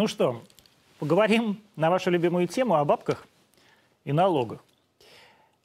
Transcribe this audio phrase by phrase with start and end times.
[0.00, 0.40] Ну что,
[0.98, 3.26] поговорим на вашу любимую тему о бабках
[4.06, 4.64] и налогах.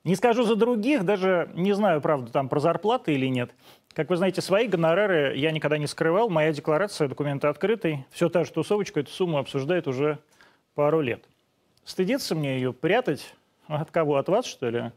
[0.03, 3.51] Не скажу за других, даже не знаю, правда, там про зарплаты или нет.
[3.93, 6.27] Как вы знаете, свои гонорары я никогда не скрывал.
[6.27, 8.05] Моя декларация, документы открытый.
[8.11, 10.19] Все та же тусовочка эту сумму обсуждает уже
[10.73, 11.23] пару лет.
[11.85, 13.33] Стыдиться мне ее прятать?
[13.67, 14.17] От кого?
[14.17, 14.91] От вас, что ли?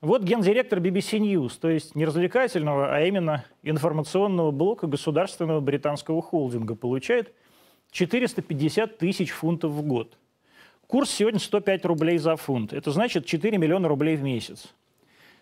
[0.00, 6.74] Вот гендиректор BBC News, то есть не развлекательного, а именно информационного блока государственного британского холдинга,
[6.74, 7.32] получает
[7.90, 10.16] 450 тысяч фунтов в год.
[10.86, 12.72] Курс сегодня 105 рублей за фунт.
[12.72, 14.74] Это значит 4 миллиона рублей в месяц.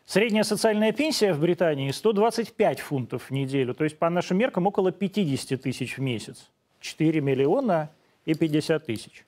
[0.07, 4.93] Средняя социальная пенсия в Британии 125 фунтов в неделю, то есть по нашим меркам около
[4.93, 6.51] 50 тысяч в месяц.
[6.80, 7.91] 4 миллиона
[8.27, 9.24] и 50 тысяч.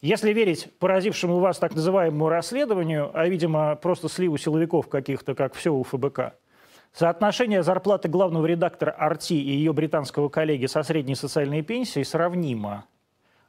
[0.00, 5.72] Если верить поразившему вас так называемому расследованию, а, видимо, просто сливу силовиков каких-то, как все
[5.72, 6.34] у ФБК,
[6.94, 12.86] соотношение зарплаты главного редактора «Арти» и ее британского коллеги со средней социальной пенсией сравнимо.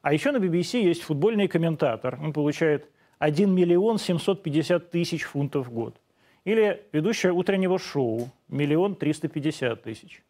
[0.02, 2.20] А еще на BBC есть футбольный комментатор.
[2.22, 5.96] Он получает 1 миллион 750 тысяч фунтов в год.
[6.44, 10.22] Или ведущая утреннего шоу– миллион триста пятьдесят тысяч.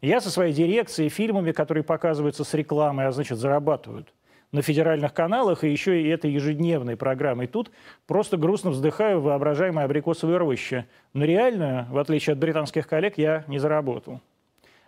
[0.00, 4.12] Я со своей дирекцией, фильмами, которые показываются с рекламой, а значит зарабатывают–
[4.52, 7.46] на федеральных каналах, и еще и это ежедневной программой.
[7.46, 7.70] Тут
[8.06, 10.86] просто грустно вздыхаю в воображаемой абрикосовой роще.
[11.14, 14.20] Но реально, в отличие от британских коллег, я не заработал.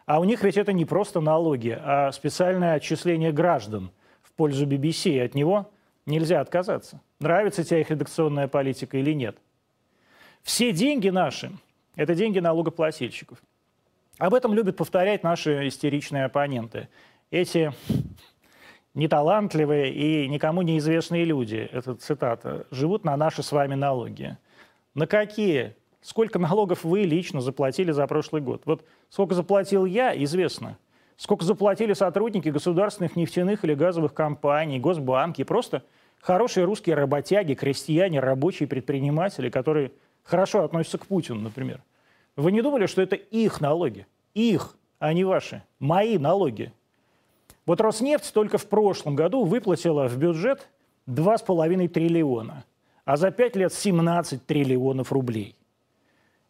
[0.07, 3.91] А у них ведь это не просто налоги, а специальное отчисление граждан
[4.23, 5.71] в пользу BBC, и от него
[6.05, 7.01] нельзя отказаться.
[7.21, 9.39] Нравится тебе их редакционная политика или нет.
[10.43, 11.51] Все деньги наши–
[11.97, 13.39] это деньги налогоплательщиков.
[14.19, 16.89] Об этом любят повторять наши истеричные оппоненты.
[17.31, 17.73] Эти
[18.95, 24.37] неталантливые и никому неизвестные люди, это цитата, живут на наши с вами налоги.
[24.95, 25.75] На какие?
[26.01, 28.63] Сколько налогов вы лично заплатили за прошлый год?
[28.67, 30.79] Вот сколько заплатил я, известно.
[31.17, 35.83] Сколько заплатили сотрудники государственных нефтяных или газовых компаний, госбанки, просто
[36.21, 41.83] хорошие русские работяги, крестьяне, рабочие предприниматели, которые хорошо относятся к Путину, например.
[42.37, 44.07] Вы не думали, что это их налоги?
[44.35, 45.63] Их, а не ваши.
[45.79, 46.73] Мои налоги.
[47.67, 50.69] Вот Роснефть только в прошлом году выплатила в бюджет
[51.09, 52.65] 2,5 триллиона,
[53.05, 55.57] а за 5 лет 17 триллионов рублей.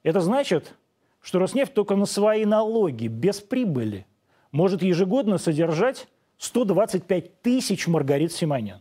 [0.02, 0.74] Это значит,
[1.20, 4.06] что Роснефть только на свои налоги, без прибыли,
[4.50, 6.08] может ежегодно содержать
[6.38, 8.80] 125 тысяч Маргарит Симонян.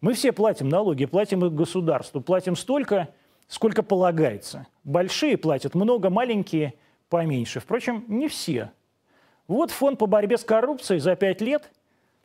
[0.00, 3.08] Мы все платим налоги, платим их государству, платим столько,
[3.48, 4.66] сколько полагается.
[4.84, 6.74] Большие платят много, маленькие–
[7.08, 7.60] поменьше.
[7.60, 8.70] Впрочем, не все–
[9.46, 11.70] вот фонд по борьбе с коррупцией за пять лет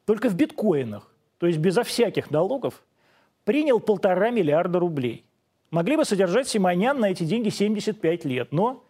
[0.06, 2.84] только в биткоинах, то есть безо всяких налогов,
[3.44, 5.25] принял полтора миллиарда рублей.
[5.72, 8.84] Могли бы содержать Симонян на эти деньги 75 лет, но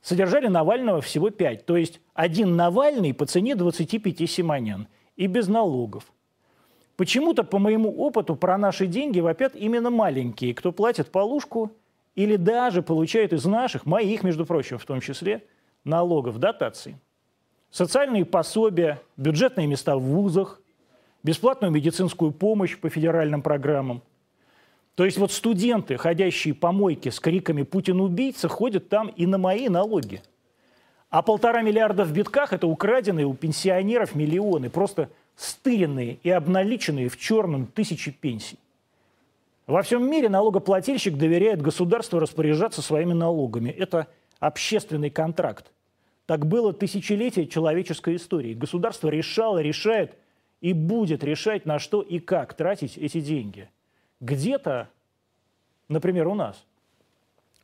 [0.00, 1.66] содержали Навального всего 5.
[1.66, 4.86] То есть один Навальный по цене 25 Симонян
[5.16, 6.04] и без налогов.
[6.96, 11.72] Почему-то, по моему опыту, про наши деньги вопят именно маленькие, кто платит полушку
[12.14, 15.42] или даже получает из наших, моих, между прочим, в том числе,
[15.84, 16.96] налогов, дотаций
[17.70, 20.60] социальные пособия, бюджетные места в вузах,
[21.22, 24.02] бесплатную медицинскую помощь по федеральным программам.
[24.94, 29.38] То есть вот студенты, ходящие по мойке с криками «Путин убийца», ходят там и на
[29.38, 30.22] мои налоги.
[31.08, 37.18] А полтора миллиарда в битках– это украденные у пенсионеров миллионы, просто стыренные и обналиченные в
[37.18, 38.58] черном тысячи пенсий.
[39.66, 43.70] Во всем мире налогоплательщик доверяет государству распоряжаться своими налогами.
[43.70, 45.70] Это общественный контракт.
[46.30, 48.54] Так было тысячелетие человеческой истории.
[48.54, 50.16] Государство решало, решает
[50.60, 53.68] и будет решать, на что и как тратить эти деньги.
[54.20, 54.90] Где-то,
[55.88, 56.64] например, у нас,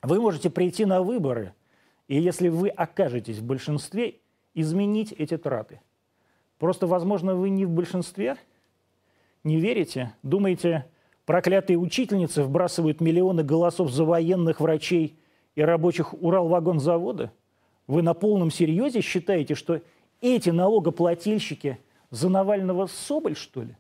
[0.03, 1.54] вы можете прийти на выборы,
[2.09, 4.16] и если вы окажетесь в большинстве,
[4.53, 5.81] изменить эти траты.
[6.59, 8.37] Просто, возможно, вы не в большинстве,
[9.44, 10.87] не верите, думаете,
[11.25, 15.16] проклятые учительницы вбрасывают миллионы голосов за военных, врачей
[15.54, 17.31] и рабочих Уралвагонзавода–
[17.87, 19.81] вы на полном серьезе считаете, что
[20.21, 21.78] эти налогоплательщики
[22.10, 23.77] за Навального Соболь, что ли?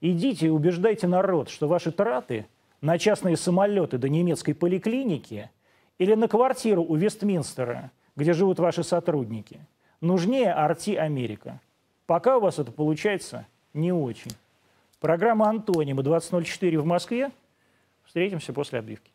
[0.00, 2.46] Идите и убеждайте народ, что ваши траты
[2.80, 5.50] на частные самолеты до немецкой поликлиники
[5.98, 9.60] или на квартиру у Вестминстера, где живут ваши сотрудники,
[10.00, 11.60] нужнее Арти Америка.
[12.06, 14.32] Пока у вас это получается не очень.
[15.00, 17.30] Программа «Антонима» 20.04 в Москве.
[18.04, 19.10] Встретимся после отбивки.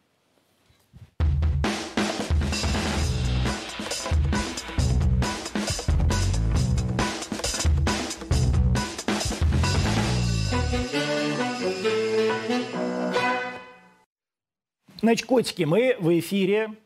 [15.04, 16.78] Значит, котики, мы в эфире,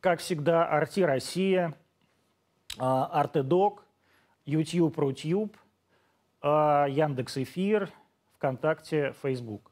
[0.00, 1.74] как всегда, Арти Россия,
[2.78, 3.86] а, Артедок,
[4.44, 5.56] YouTube, Рутюб.
[6.42, 7.88] а, Яндекс Эфир,
[8.34, 9.71] ВКонтакте, Фейсбук.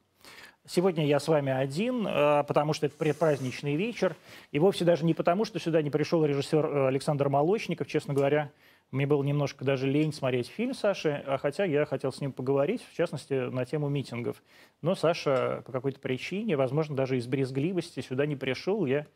[0.72, 4.14] Сегодня я с вами один, а, потому что это предпраздничный вечер.
[4.52, 7.88] И вовсе даже не потому, что сюда не пришел режиссер э, Александр Молочников.
[7.88, 8.52] Честно говоря,
[8.92, 12.86] мне было немножко даже лень смотреть фильм Саши, а хотя я хотел с ним поговорить,
[12.88, 14.44] в частности, на тему митингов.
[14.80, 18.86] Но Саша по какой-то причине, возможно, даже из брезгливости сюда не пришел.
[18.86, 19.08] Я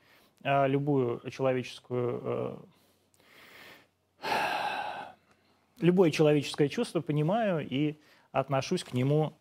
[0.43, 2.67] а, любую человеческую...
[5.81, 7.95] Любое человеческое чувство понимаю и
[8.33, 9.35] отношусь к нему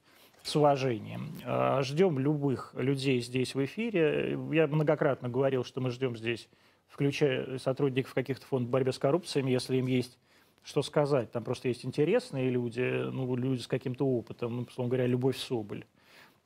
[0.44, 1.32] с уважением.
[1.46, 4.38] А, ждем любых людей здесь в эфире.
[4.52, 6.48] Я многократно говорил, что мы ждем здесь
[6.94, 10.20] включая сотрудников каких-то фондов борьбы с коррупцией, если им есть
[10.64, 11.32] что сказать.
[11.32, 12.82] Там просто есть интересные люди,
[13.12, 15.86] ну, люди с каким-то опытом, ну, условно говоря, Любовь Соболь.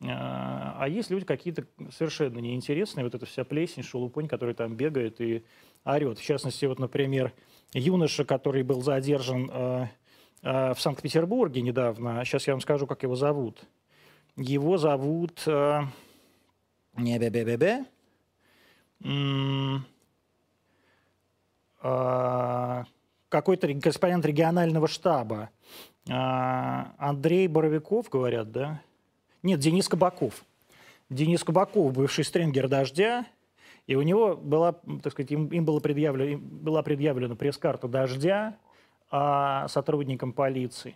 [0.02, 5.20] А, а есть люди какие-то совершенно неинтересные, вот эта вся плесень, шелупонь, который там бегает
[5.22, 5.44] и
[5.84, 6.18] орет.
[6.18, 7.34] В частности, вот, например,
[7.74, 9.88] юноша, который был задержан э,
[10.42, 13.66] в Санкт-Петербурге недавно, сейчас я вам скажу, как его зовут.
[14.38, 15.44] Его зовут...
[15.48, 15.82] Э,
[16.96, 17.86] не бе бе бе бе
[23.30, 25.50] какой-то корреспондент регионального штаба.
[26.10, 28.82] А, Андрей Боровиков, говорят, да?
[29.44, 30.46] Нет, Денис Кабаков.
[31.10, 33.26] Денис Кабаков, бывший стрингер «Дождя»,
[33.86, 38.58] и у него была, так сказать, им, им было предъявлено, была предъявлена пресс-карта «Дождя»
[39.10, 40.96] а, сотрудникам полиции.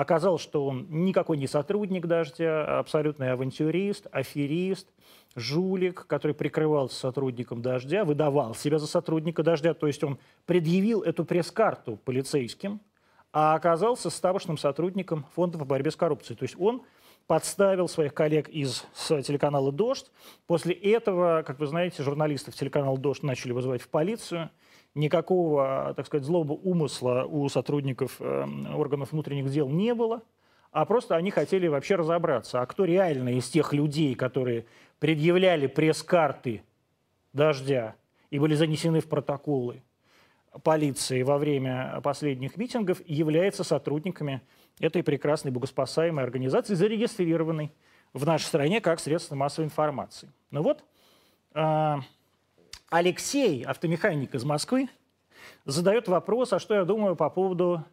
[0.00, 4.88] Оказалось, что он никакой не сотрудник «Дождя», абсолютный авантюрист, аферист,
[5.36, 10.16] жулик, который прикрывался сотрудником «Дождя», выдавал себя за сотрудника «Дождя», то есть он
[10.46, 12.80] предъявил эту пресс-карту полицейским,
[13.30, 16.38] а оказался ставочным сотрудником Фонда по борьбе с коррупцией.
[16.38, 16.80] То есть он
[17.26, 20.10] подставил своих коллег из телеканала «Дождь».
[20.46, 24.48] После этого, как вы знаете, журналистов телеканала «Дождь» начали вызывать в полицию.
[24.94, 30.22] Никакого, так сказать, злого умысла у сотрудников э, органов внутренних дел не было–
[30.72, 34.66] а просто они хотели вообще разобраться, а кто реально из тех людей, которые
[35.00, 36.62] предъявляли пресс-карты
[37.32, 37.96] «Дождя»
[38.30, 39.82] и были занесены в протоколы
[40.62, 44.42] полиции во время последних митингов, является сотрудниками
[44.78, 47.72] этой прекрасной богоспасаемой организации, зарегистрированной
[48.12, 50.32] в нашей стране как средство массовой информации.
[50.50, 50.84] Ну вот,
[51.54, 51.96] э,
[52.90, 54.88] Алексей, автомеханик из Москвы,
[55.64, 57.84] задает вопрос, а что я думаю по поводу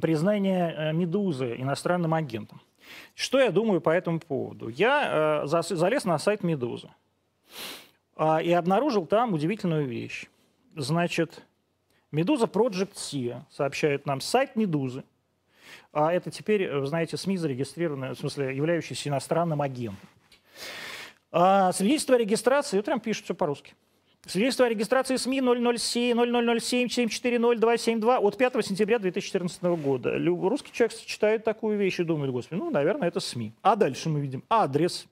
[0.00, 2.60] признание э, «Медузы» иностранным агентом.
[3.16, 4.68] Что я думаю по этому поводу?
[4.68, 6.88] Я э, залез на сайт «Медузы»
[8.16, 10.26] э, и обнаружил там удивительную вещь.
[10.76, 11.42] Значит,
[12.12, 15.02] «Медуза Project C» сообщает нам сайт «Медузы».
[15.92, 20.08] А это теперь, э, знаете, СМИ зарегистрированные, в смысле, являющиеся иностранным агентом.
[21.32, 23.74] А свидетельство о регистрации, вот прям пишут все по-русски–
[24.26, 26.16] Свидетельство о регистрации СМИ 007
[26.60, 30.18] 0007 740 272 от 5 сентября 2014 года.
[30.18, 33.52] Русский человек читает такую вещь и думает, господи, ну, наверное, это СМИ.
[33.62, 35.06] А дальше мы видим адрес.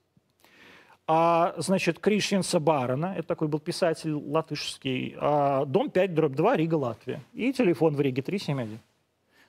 [1.07, 6.75] А, значит, Кришьенса Барона, это такой был писатель латышский, а, дом 5, дробь 2, Рига,
[6.75, 7.21] Латвия.
[7.31, 8.79] И телефон в Риге 371.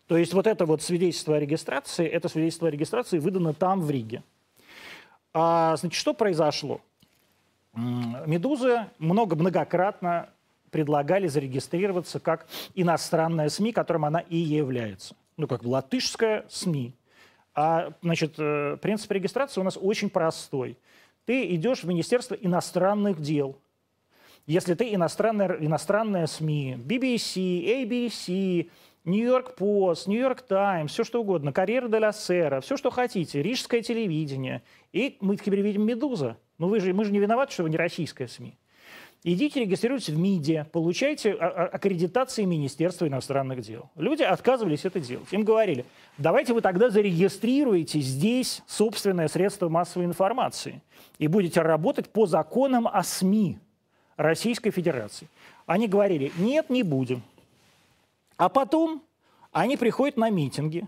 [0.07, 3.91] То есть вот это вот свидетельство о регистрации, это свидетельство о регистрации выдано там, в
[3.91, 4.23] Риге.
[5.35, 6.81] А, значит, что произошло?
[7.77, 10.31] Медузы много, многократно
[10.71, 15.15] предлагали зарегистрироваться как иностранная СМИ, которым она и является.
[15.37, 16.95] Ну, как латышская СМИ.
[17.55, 20.79] А, значит, э, принцип регистрации у нас очень простой.
[21.27, 23.59] Ты идешь в Министерство иностранных дел.
[24.47, 28.71] Если ты иностранная, иностранная СМИ, BBC, ABC,
[29.05, 33.83] Нью-Йорк Пост, Нью-Йорк Таймс, все что угодно, Карьера де ла Сера, все, что хотите, Рижское
[33.83, 34.63] телевидение.
[34.93, 36.37] И мы теперь видим «Медуза».
[36.59, 38.57] Ну вы же, мы же не виноваты, что вы не российская СМИ.
[39.29, 43.91] Идите регистрируйтесь в МИДе, получайте а, а, аккредитации Министерства иностранных дел.
[43.97, 45.27] Люди отказывались это делать.
[45.33, 45.85] Им говорили,
[46.17, 50.81] давайте вы тогда зарегистрируете здесь собственное средство массовой информации
[51.19, 53.59] и будете работать по законам о СМИ
[54.17, 55.29] Российской Федерации.
[55.67, 57.23] Они говорили, нет, не будем.
[58.37, 59.03] А потом
[59.51, 60.87] они приходят на митинги.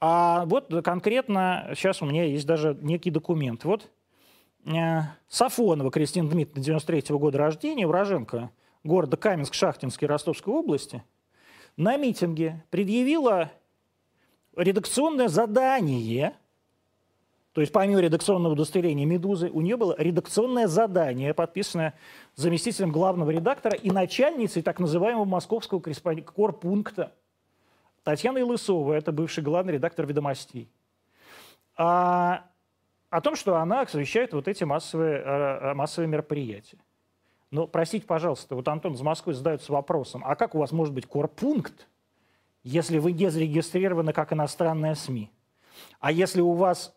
[0.00, 3.64] А вот конкретно, сейчас у меня есть даже некий документ.
[3.64, 3.90] Вот
[5.28, 8.50] Сафонова Кристина Дмитриевна, 93 -го года рождения, уроженка
[8.84, 11.02] города Каменск-Шахтинской Ростовской области,
[11.76, 13.50] на митинге предъявила
[14.56, 16.34] редакционное задание,
[17.52, 21.94] то есть помимо редакционного удостоверения «Медузы», у нее было редакционное задание, подписанное
[22.34, 27.14] заместителем главного редактора и начальницей так называемого московского корпункта
[28.02, 30.68] Татьяной Лысовой, это бывший главный редактор «Ведомостей».
[31.76, 32.44] А
[33.10, 36.78] о том, что она освещает вот эти массовые, э, э, массовые мероприятия.
[37.50, 41.06] Но, простите, пожалуйста, вот Антон из Москвы задается вопросом, а как у вас может быть
[41.06, 41.88] корпункт,
[42.62, 45.30] если вы не зарегистрированы как иностранная СМИ.
[46.00, 46.94] А если у вас,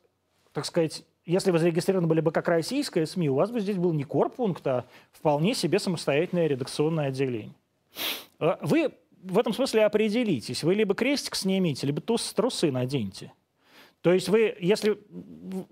[0.52, 3.94] так сказать, если вы зарегистрированы были бы как российская СМИ, у вас бы здесь был
[3.94, 7.56] не корпункт, а вполне себе самостоятельное редакционное отделение.
[8.40, 10.64] Э, вы в этом смысле определитесь.
[10.64, 13.32] Вы либо крестик снимите, либо трусы наденьте.
[14.02, 14.98] То есть вы, если,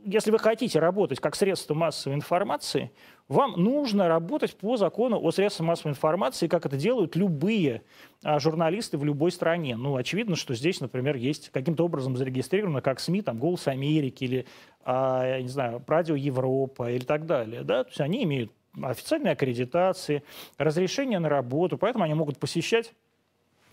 [0.06, 2.92] если вы хотите работать как средство массовой информации,
[3.28, 7.82] вам нужно работать по закону о средствах массовой информации, как это делают любые
[8.24, 9.76] а, журналисты в любой стране.
[9.76, 14.46] Ну, очевидно, что здесь, например, есть каким-то образом зарегистрировано как СМИ, там, «Голос Америки» или,
[14.84, 17.64] а, я не знаю, «Радио Европа» или так далее.
[17.64, 17.84] Да?
[17.84, 20.24] То есть они имеют официальные аккредитации,
[20.58, 22.94] разрешение на работу, поэтому они могут посещать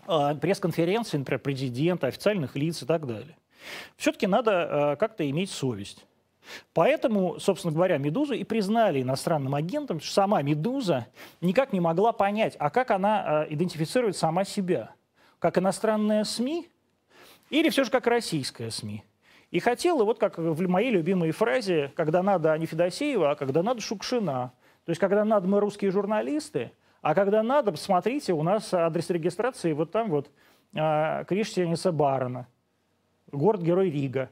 [0.07, 3.35] а, пресс-конференции, например, президента, официальных лиц и так далее.
[3.95, 6.05] Все-таки надо э, как-то иметь совесть.
[6.73, 11.07] Поэтому, собственно говоря, «Медузу» и признали иностранным агентом, что сама «Медуза»
[11.41, 14.91] никак не могла понять, а как она э, идентифицирует сама себя.
[15.39, 16.67] Как иностранная СМИ
[17.49, 19.03] или все же как российская СМИ.
[19.51, 23.63] И хотела, вот как в моей любимой фразе, когда надо а не Федосеева, а когда
[23.63, 24.51] надо Шукшина.
[24.85, 26.71] То есть, когда надо мы русские журналисты,
[27.01, 30.29] а когда надо, посмотрите, у нас адрес регистрации вот там вот
[30.73, 32.47] э, Кришьяниса Барона
[33.31, 34.29] город-герой Рига.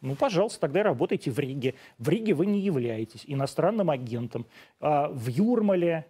[0.00, 1.74] Ну, пожалуйста, тогда и работайте в Риге.
[1.98, 4.46] В Риге вы не являетесь иностранным агентом.
[4.80, 6.06] А в Юрмале,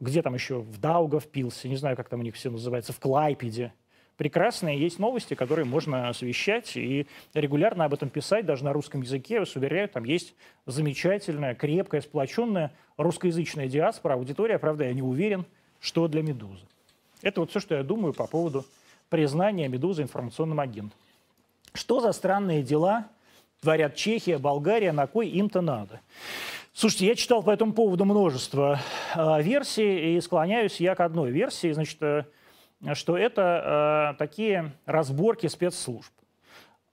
[0.00, 3.72] где там еще, в Даугавпилсе, не знаю, как там у них все называется, в Клайпеде.
[4.16, 9.34] Прекрасные есть новости, которые можно освещать и регулярно об этом писать, даже на русском языке.
[9.34, 10.34] Я вас уверяю, там есть
[10.64, 15.44] замечательная, крепкая, сплоченная русскоязычная диаспора, аудитория, правда, я не уверен,
[15.80, 16.64] что для «Медузы».
[17.20, 18.64] Это вот все, что я думаю по поводу
[19.08, 20.98] признания «Медузы» информационным агентом.
[21.72, 23.08] Что за странные дела
[23.60, 26.00] творят Чехия, Болгария, на кой им-то надо?
[26.72, 28.78] Слушайте, я читал по этому поводу множество
[29.14, 32.24] э, версий, и склоняюсь я к одной версии, значит, э,
[32.94, 36.12] что это э, такие разборки спецслужб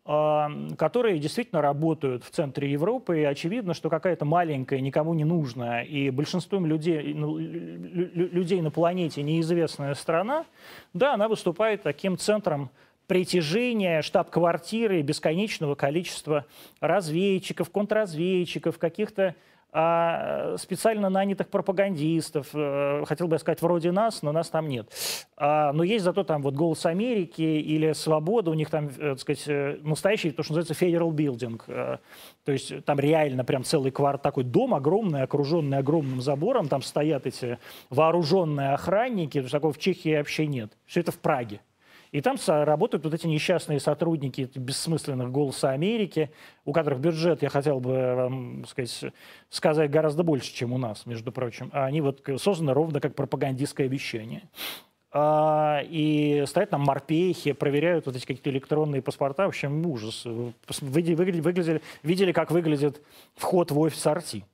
[0.06, 6.10] которые действительно работают в центре Европы, и очевидно, что какая-то маленькая, никому не нужная и
[6.10, 10.46] большинством людей, ну, людей на планете неизвестная страна,
[10.94, 12.70] да, она выступает таким центром
[13.08, 16.46] притяжения штаб-квартиры бесконечного количества
[16.82, 19.36] разведчиков, контрразведчиков, каких-то
[19.74, 24.88] специально нанятых пропагандистов, э, хотел бы я сказать, вроде нас, но нас там нет.
[25.36, 29.20] А, но есть зато там вот «Голос Америки» или «Свобода», у них там, э, так
[29.20, 32.00] сказать, э, настоящий, то, что называется Federal Building.
[32.46, 37.26] То есть там реально прям целый кварт, такой дом огромный, окруженный огромным забором, там стоят
[37.26, 37.58] эти
[37.90, 40.72] вооруженные охранники, такого в Чехии вообще нет.
[40.86, 41.62] Все это в Праге.
[42.14, 46.30] И там работают вот эти несчастные сотрудники бессмысленных «Голоса Америки»,
[46.64, 49.06] у которых бюджет, я хотел бы вам сказать,
[49.50, 51.72] сказать гораздо больше, чем у нас, между прочим.
[51.74, 54.44] А они вот созданы ровно как пропагандистское вещание.
[55.12, 59.46] А, и стоят там морпехи, проверяют вот эти какие-то электронные паспорта.
[59.46, 60.24] В общем, ужас.
[60.24, 63.02] Вы, выглядели, выглядели, видели, как выглядит
[63.34, 64.46] вход в офис Арти.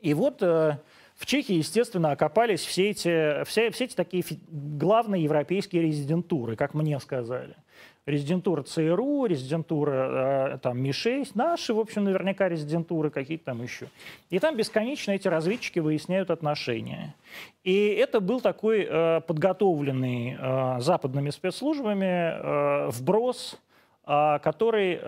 [0.00, 0.78] И вот э,
[1.16, 7.00] в Чехии, естественно, окопались все эти, все, все эти такие главные европейские резидентуры, как мне
[7.00, 7.56] сказали.
[8.04, 13.88] Резидентура ЦРУ, резидентура э, там МИ-6, наши, в общем, наверняка резидентуры какие-то там еще.
[14.30, 17.16] И там бесконечно эти разведчики выясняют отношения.
[17.64, 23.58] И это был такой э, подготовленный э, западными спецслужбами вброс,
[24.04, 25.00] который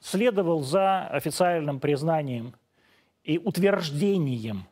[0.00, 2.52] следовал за официальным признанием
[3.30, 4.64] и утверждением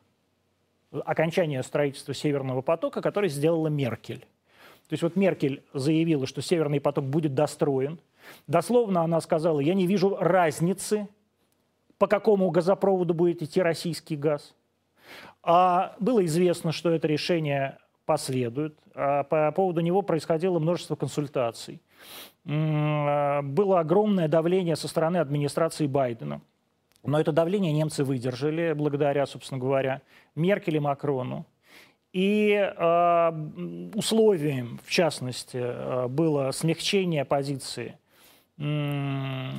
[0.91, 4.19] окончания строительства Северного потока, который сделала Меркель.
[4.19, 8.01] То есть вот Меркель заявила, что Северный поток будет достроен.
[8.47, 11.07] Дословно она сказала, я не вижу разницы,
[11.97, 14.53] по какому газопроводу будет идти российский газ.
[15.41, 18.77] А было известно, что это решение последует.
[18.93, 21.79] А по поводу него происходило множество консультаций.
[22.43, 26.41] Было огромное давление со стороны администрации Байдена.
[27.03, 30.01] Но это давление немцы выдержали, благодаря, собственно говоря,
[30.35, 31.45] Меркель и Макрону.
[32.11, 33.31] И э,
[33.93, 37.97] условием, в частности, э, было смягчение позиции
[38.57, 39.49] э,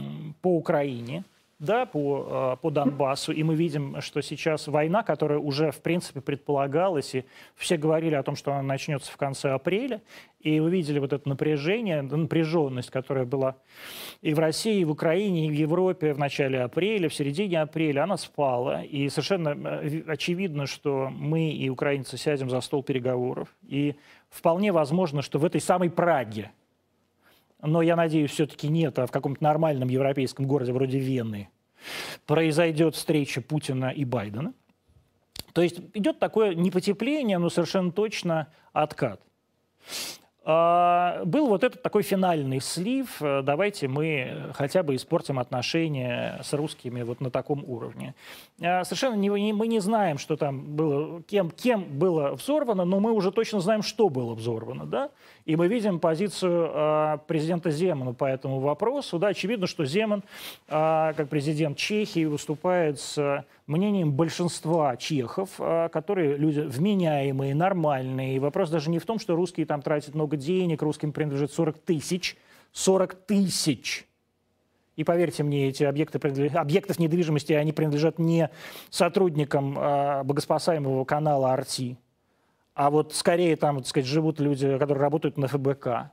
[0.42, 1.24] по Украине–
[1.60, 6.22] да, по, э, по Донбассу, и мы видим, что сейчас война, которая уже, в принципе,
[6.22, 7.24] предполагалась, и
[7.54, 10.00] все говорили о том, что она начнется в конце апреля,
[10.40, 13.56] и вы видели вот это напряжение, напряженность, которая была
[14.22, 18.04] и в России, и в Украине, и в Европе в начале апреля, в середине апреля,
[18.04, 18.82] она спала.
[18.82, 23.48] И совершенно э, очевидно, что мы и украинцы сядем за стол переговоров.
[23.68, 23.96] И
[24.30, 26.52] вполне возможно, что в этой самой Праге,
[27.62, 31.48] но я надеюсь, все-таки нет, а в каком-то нормальном европейском городе вроде Вены
[32.26, 34.52] произойдет встреча Путина и Байдена.
[35.52, 39.20] То есть идет такое не потепление, но совершенно точно откат.
[40.42, 43.20] А, был вот этот такой финальный слив.
[43.20, 48.14] Э, давайте мы хотя бы испортим отношения с русскими вот на таком уровне.
[48.62, 53.12] А, совершенно не, мы не знаем, что там было, кем, кем было взорвано, но мы
[53.12, 54.86] уже точно знаем, что было взорвано.
[54.86, 55.10] Да?
[55.44, 59.18] И мы видим позицию э, президента Земана по этому вопросу.
[59.18, 60.22] Да, очевидно, что Земан,
[60.68, 68.36] э, как президент Чехии, выступает с мнением большинства чехов, э, которые люди вменяемые, нормальные.
[68.36, 71.78] И вопрос даже не в том, что русские там тратят много денег, русским принадлежит 40
[71.78, 72.36] тысяч.
[72.72, 74.06] 40 тысяч!
[74.96, 76.18] И поверьте мне, эти объекты
[76.54, 78.50] объектов недвижимости, они принадлежат не
[78.90, 81.96] сотрудникам э, богоспасаемого канала «Арти»,
[82.74, 86.12] а вот скорее там, так сказать, живут люди, которые работают на ФБК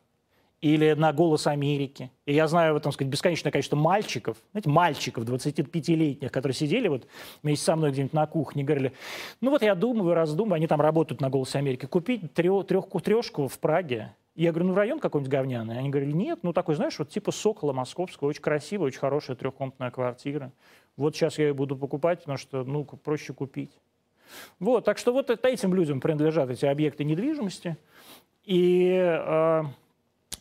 [0.61, 2.09] или на «Голос Америки».
[2.25, 7.07] И я знаю, вот, так сказать, бесконечное количество мальчиков, знаете, мальчиков 25-летних, которые сидели вот
[7.43, 8.93] вместе со мной где-нибудь на кухне, говорили,
[9.39, 13.47] ну вот я думаю, раздумываю, они там работают на «Голос Америки», купить трех, трехку, трешку
[13.47, 14.15] в Праге.
[14.35, 15.79] Я говорю, ну район какой-нибудь говняный.
[15.79, 19.91] Они говорили, нет, ну такой, знаешь, вот типа Сокола московского, очень красивая, очень хорошая трехкомнатная
[19.91, 20.51] квартира.
[20.95, 23.71] Вот сейчас я ее буду покупать, потому что, ну, проще купить.
[24.59, 27.77] Вот, так что вот этим людям принадлежат эти объекты недвижимости.
[28.43, 29.63] И э,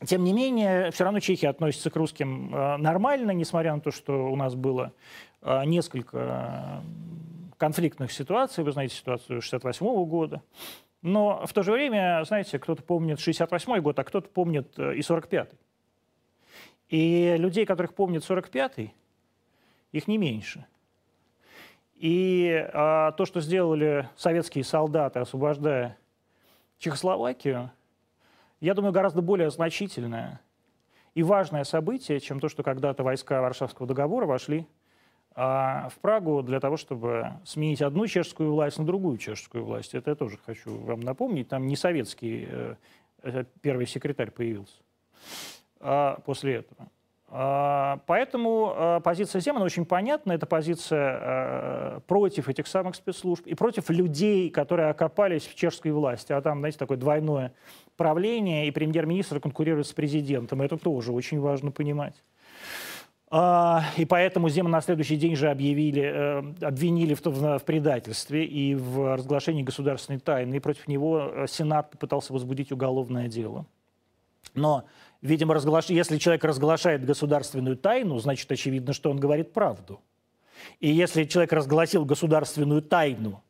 [0.05, 4.31] тем не менее, все равно чехи относятся к русским э, нормально, несмотря на то, что
[4.31, 4.93] у нас было
[5.43, 6.83] э, несколько
[7.57, 8.65] конфликтных ситуаций.
[8.65, 10.43] Вы знаете ситуацию 68 -го года.
[11.03, 15.01] Но в то же время, знаете, кто-то помнит 68 год, а кто-то помнит э, и
[15.01, 15.57] 45-й.
[16.89, 18.93] И людей, которых помнит 45-й,
[19.93, 20.67] их не меньше–
[21.97, 25.97] и а, то, что сделали советские солдаты, освобождая
[26.79, 27.71] Чехословакию,
[28.61, 30.41] я думаю, гораздо более значительное
[31.15, 34.67] и важное событие, чем то, что когда-то войска Варшавского договора вошли
[35.35, 39.95] а, в Прагу для того, чтобы сменить одну чешскую власть на другую чешскую власть.
[39.95, 41.49] Это я тоже хочу вам напомнить.
[41.49, 42.75] Там не советский э,
[43.23, 44.83] э первый секретарь появился
[45.81, 46.89] а, после этого.
[47.29, 50.33] А, поэтому а, позиция Земана очень понятна.
[50.33, 56.33] Это позиция а, против этих самых спецслужб и против людей, которые окопались в чешской власти.
[56.33, 57.53] А там, знаете, такое двойное
[57.97, 60.63] правление, и премьер-министр конкурирует с президентом.
[60.63, 62.15] Это тоже очень важно понимать.
[63.29, 68.77] И поэтому Земан на следующий день же объявили, э, обвинили в, в, в предательстве и
[68.77, 70.55] в разглашении государственной тайны.
[70.55, 73.67] И против него э, Сенат попытался возбудить уголовное дело.
[74.55, 74.85] Но
[75.23, 75.87] Видимо, разглаш...
[75.87, 80.01] если человек разглашает государственную тайну, значит, очевидно, что он говорит правду.
[80.81, 83.43] И если человек разгласил государственную тайну,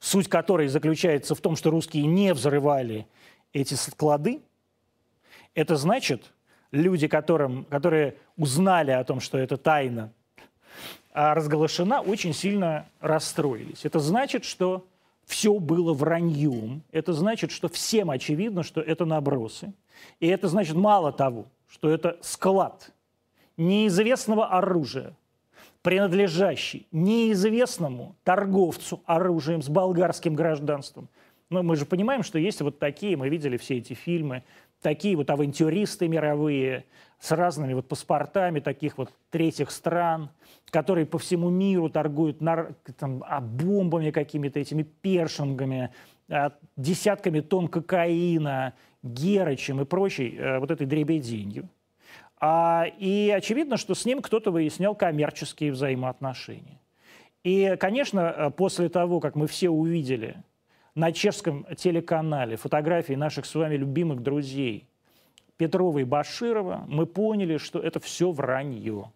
[0.00, 3.06] суть которой заключается в том, что русские не взрывали
[3.52, 4.40] эти склады,
[5.54, 6.32] это значит,
[6.70, 10.12] люди, которым, которые узнали о том, что это тайна
[11.20, 13.84] а разглашена, очень сильно расстроились.
[13.84, 14.86] Это значит, что
[15.24, 16.82] все было враньем.
[16.92, 19.72] Это значит, что всем очевидно, что это набросы.
[20.20, 22.92] И это значит мало того, что это склад
[23.56, 25.16] неизвестного оружия,
[25.82, 31.08] принадлежащий неизвестному торговцу оружием с болгарским гражданством.
[31.50, 34.42] Но мы же понимаем, что есть вот такие, мы видели все эти фильмы,
[34.82, 36.84] такие вот авантюристы мировые
[37.18, 40.30] с разными вот паспортами таких вот третьих стран,
[40.70, 42.74] которые по всему миру торгуют нар...
[42.98, 45.90] там, а бомбами какими-то, этими першингами,
[46.28, 51.68] а, десятками тонн кокаина, Герычем и прочей э, вот этой дребеденью.
[52.40, 56.80] А, и очевидно, что с ним кто-то выяснял коммерческие взаимоотношения.
[57.44, 60.36] И, конечно, э, после того, как мы все увидели
[60.98, 64.88] на чешском телеканале фотографии наших с вами любимых друзей
[65.56, 69.12] Петрова и Баширова, мы поняли, что это все вранье.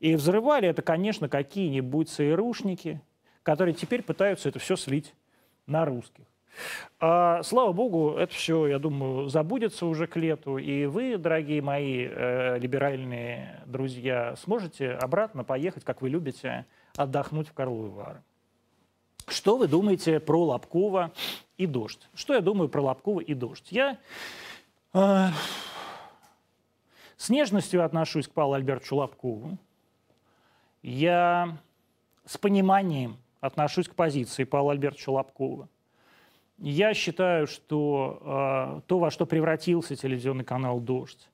[0.00, 3.02] И взрывали это, конечно, какие-нибудь ЦРУшники,
[3.42, 5.14] которые теперь пытаются это все слить
[5.66, 6.24] на русских.
[6.98, 10.56] А, слава богу, это все, я думаю, забудется уже к лету.
[10.56, 16.64] И вы, дорогие мои э, либеральные друзья, сможете обратно поехать, как вы любите,
[16.96, 18.22] отдохнуть в Карловы Вары.
[19.30, 21.12] Что вы думаете про Лобкова
[21.56, 22.08] и дождь?
[22.14, 23.66] Что я думаю про Лобкова и дождь?
[23.70, 23.98] Я
[24.94, 25.26] э,
[27.16, 29.58] с нежностью отношусь к Павлу Альбертовичу Лобкову.
[30.82, 31.58] Я
[32.24, 35.68] с пониманием отношусь к позиции Павла Альбертовича Лобкова.
[36.58, 41.28] Я считаю, что э, то, во что превратился телевизионный канал «Дождь»,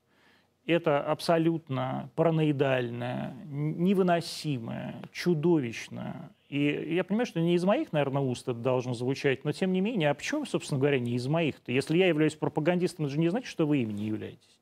[0.65, 6.31] это абсолютно параноидальное, невыносимое, чудовищное.
[6.49, 9.81] И я понимаю, что не из моих, наверное, уст это должно звучать, но тем не
[9.81, 11.71] менее, а почему, собственно говоря, не из моих-то?
[11.71, 14.59] Если я являюсь пропагандистом, это же не значит, что вы им не являетесь.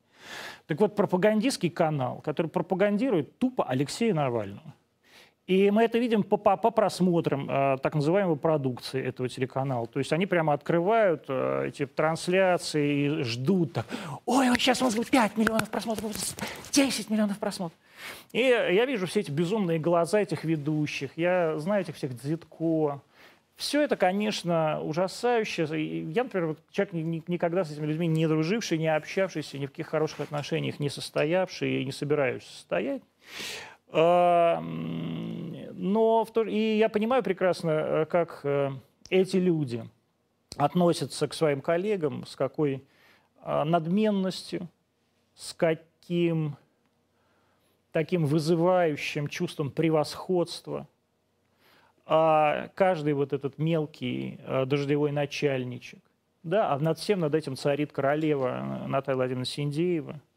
[0.66, 4.74] Так вот, пропагандистский канал, который пропагандирует тупо Алексея Навального,
[5.46, 9.86] И мы это видим по, по, по просмотрам э, так называемой продукции этого телеканала.
[9.86, 13.86] То есть они прямо открывают э, эти трансляции и ждут так,
[14.24, 16.12] ой, вот сейчас у нас будет 5 миллионов просмотров,
[16.72, 17.78] 10 миллионов просмотров.
[18.32, 23.00] И я вижу все эти безумные глаза этих ведущих, я знаю этих всех Дзитко.
[23.56, 25.64] Все это, конечно, ужасающе.
[26.10, 30.20] Я, например, человек, никогда с этими людьми не друживший, не общавшийся, ни в каких хороших
[30.20, 33.02] отношениях не состоявший и не собираюсь состоять.
[33.96, 38.70] А, но в то, и я понимаю прекрасно, э, как э,
[39.08, 39.88] эти люди
[40.56, 42.84] относятся к своим коллегам, с какой
[43.40, 44.68] а, надменностью,
[45.36, 46.56] с каким
[47.92, 50.88] таким вызывающим чувством превосходства.
[52.04, 56.00] А каждый вот этот мелкий э, дождевой начальничек,
[56.42, 60.20] да, а над всем над этим царит королева Наталья Владимировна Синдеева–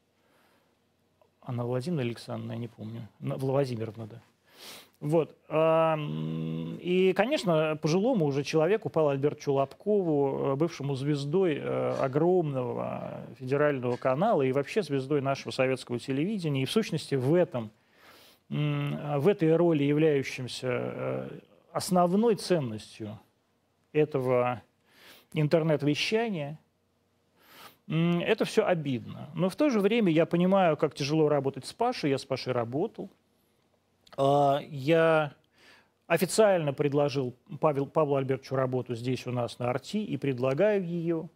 [1.48, 3.08] Анна Владимировна Александровна, я не помню.
[3.20, 4.22] Владимировна, да.
[5.00, 5.38] Вот.
[6.82, 14.42] И, конечно, пожилому уже человеку, Павлу Альбертовичу Лобкову, э, бывшему звездой э, огромного федерального канала
[14.42, 17.72] и вообще звездой нашего советского телевидения, и в сущности в этом,
[18.50, 21.40] в этой роли являющимся э,
[21.72, 23.20] основной ценностью
[23.94, 24.64] этого
[25.34, 26.60] интернет-вещания–
[27.88, 29.30] это все обидно.
[29.34, 32.10] Но в то же время я понимаю, как тяжело работать с Пашей.
[32.10, 33.10] Я с Пашей работал.
[34.18, 35.34] А, я
[36.06, 41.30] официально предложил Павел, Павлу Альбертовичу работу здесь у нас на Арти и предлагаю ее.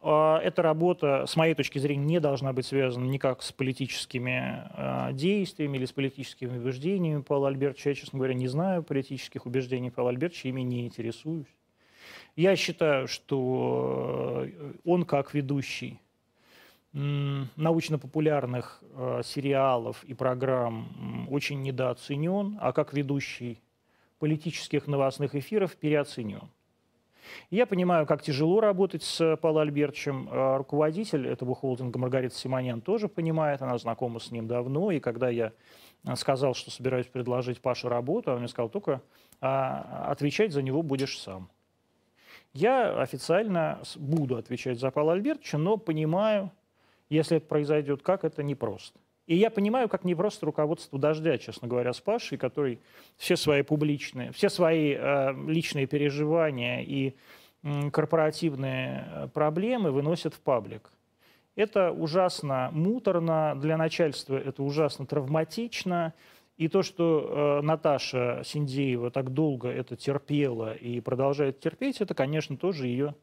[0.00, 5.12] А, эта работа, с моей точки зрения, не должна быть связана никак с политическими а,
[5.12, 7.90] действиями или с политическими убеждениями Павла Альбертовича.
[7.90, 11.46] Я, честно говоря, не знаю политических убеждений Павла Альбертовича, ими не интересуюсь.
[12.36, 15.98] Я считаю, что э, он как ведущий
[16.94, 23.62] научно-популярных э, сериалов и программ очень недооценен, а как ведущий
[24.18, 26.50] политических новостных эфиров переоценен.
[27.50, 30.28] Я понимаю, как тяжело работать с Павлом Альбертовичем.
[30.30, 34.90] Э, руководитель этого холдинга Маргарита Симонян тоже понимает, она знакома с ним давно.
[34.90, 35.52] И когда я
[36.16, 39.02] сказал, что собираюсь предложить Паше работу, он мне сказал, только
[39.40, 41.48] а, отвечать за него будешь сам.
[42.52, 46.50] Я официально буду отвечать за Павла Альбертовича, но понимаю,
[47.08, 48.98] если это произойдет, как это непросто.
[49.26, 52.80] И я понимаю, как непросто руководство «Дождя», честно говоря, с Пашей, который
[53.16, 57.14] все свои публичные, все свои э, личные переживания и
[57.62, 60.90] э, корпоративные проблемы выносит в паблик.
[61.54, 66.14] Это ужасно муторно для начальства, это ужасно травматично,
[66.56, 72.56] и то, что э, Наташа Синдеева так долго это терпела и продолжает терпеть, это, конечно,
[72.56, 73.14] тоже ее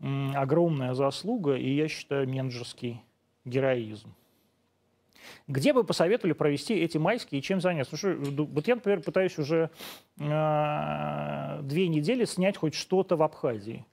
[0.00, 3.00] э, огромная заслуга, и я считаю, менеджерский
[3.44, 4.14] героизм.
[5.46, 7.96] Где бы посоветовали провести эти майские и чем заняться?
[7.96, 9.70] Что, вот я, например, пытаюсь уже
[10.18, 13.86] э, две недели снять хоть что-то в Абхазии.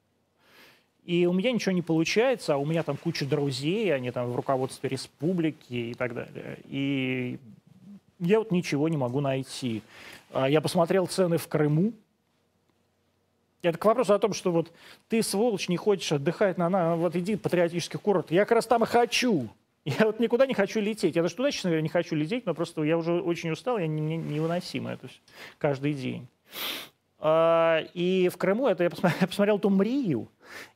[1.04, 4.36] И у меня ничего не получается, а у меня там куча друзей, они там в
[4.36, 6.60] руководстве республики и так далее.
[6.66, 7.40] И
[8.22, 9.82] я вот ничего не могу найти.
[10.32, 11.92] А, я посмотрел цены в Крыму.
[13.64, 14.72] Это к вопросу о том, что вот
[15.10, 18.32] ты, сволочь, не хочешь отдыхать на, на вот иди патриотический курорт.
[18.32, 19.50] Я как раз там и хочу.
[19.86, 21.16] Я вот никуда не хочу лететь.
[21.16, 23.88] Я даже туда, честно говоря, не хочу лететь, но просто я уже очень устал, я
[23.88, 25.10] не, не, невыносимо это
[25.58, 26.28] каждый день.
[27.24, 30.28] А, и в Крыму это я посмотрел, я посмотрел ту Мрию,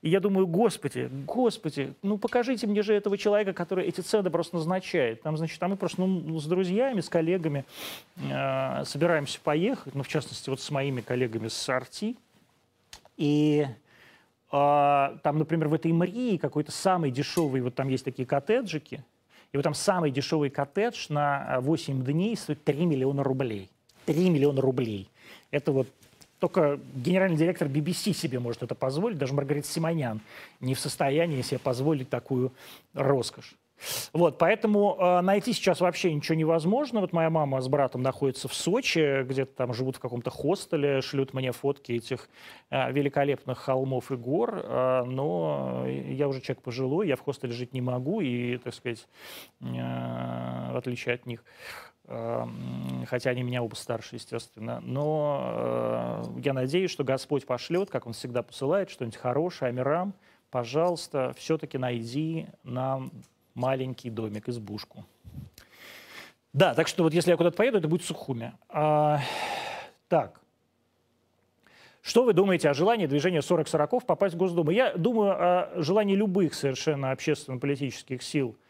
[0.04, 4.58] и я думаю, господи, господи, ну покажите мне же этого человека, который эти цены просто
[4.58, 5.24] назначает.
[5.24, 7.66] Там, значит, там мы просто ну, с друзьями, с коллегами
[8.18, 12.16] э, собираемся поехать, ну, в частности, вот с моими коллегами с Арти.
[13.18, 19.04] И э, там, например, в этой Мрии какой-то самый дешевый, вот там есть такие коттеджики,
[19.52, 23.72] и вот там самый дешевый коттедж на 8 дней стоит 3 миллиона рублей.
[24.06, 25.10] 3 миллиона рублей.
[25.50, 25.88] Это вот
[26.40, 30.22] только генеральный директор BBC себе может это позволить, даже Маргарита Симонян
[30.60, 32.52] не в состоянии себе позволить такую
[32.94, 33.56] роскошь.
[34.14, 37.02] Вот, поэтому э, найти сейчас вообще ничего невозможно.
[37.02, 41.34] Вот моя мама с братом находится в Сочи, где-то там живут в каком-то хостеле, шлют
[41.34, 42.30] мне фотки этих
[42.70, 47.74] э, великолепных холмов и гор, э, но я уже человек пожилой, я в хостеле жить
[47.74, 49.08] не могу, и, так сказать,
[49.62, 51.44] э, в отличие от них,
[52.08, 54.80] хотя они меня оба старше, естественно.
[54.82, 59.70] Но э, я надеюсь, что Господь пошлет, как Он всегда посылает, что-нибудь хорошее.
[59.70, 60.14] Амирам,
[60.52, 63.12] пожалуйста, все-таки найди нам
[63.56, 65.06] маленький домик, избушку.
[66.54, 68.54] Да, так что вот если я куда-то поеду, это будет Сухуми.
[68.70, 69.20] А,
[70.08, 70.40] так.
[72.02, 74.70] Что вы думаете о желании движения 40-40 попасть в Госдуму?
[74.70, 78.56] Я думаю о желании любых совершенно общественно-политических сил–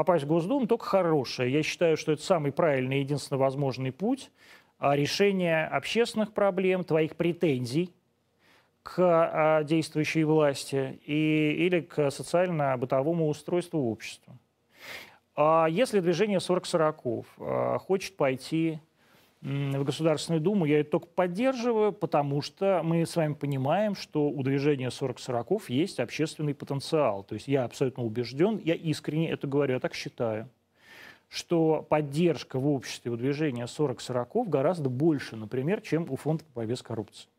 [0.00, 1.52] попасть в Госдуму только хорошее.
[1.52, 4.30] Я считаю, что это самый правильный, единственно возможный путь
[4.78, 7.92] а, решения общественных проблем, твоих претензий
[8.82, 14.38] к а, действующей власти и, или к социально-бытовому устройству общества.
[15.36, 18.80] А если движение 40-40 хочет пойти
[19.42, 24.42] в Государственную Думу, я это только поддерживаю, потому что мы с вами понимаем, что у
[24.42, 27.24] движения 40-40 есть общественный потенциал.
[27.24, 30.48] То есть я абсолютно убежден, я искренне это говорю, я так считаю,
[31.28, 36.76] что поддержка в обществе у движения 40-40 гораздо больше, например, чем у Фонда по борьбе
[36.76, 37.30] с коррупцией.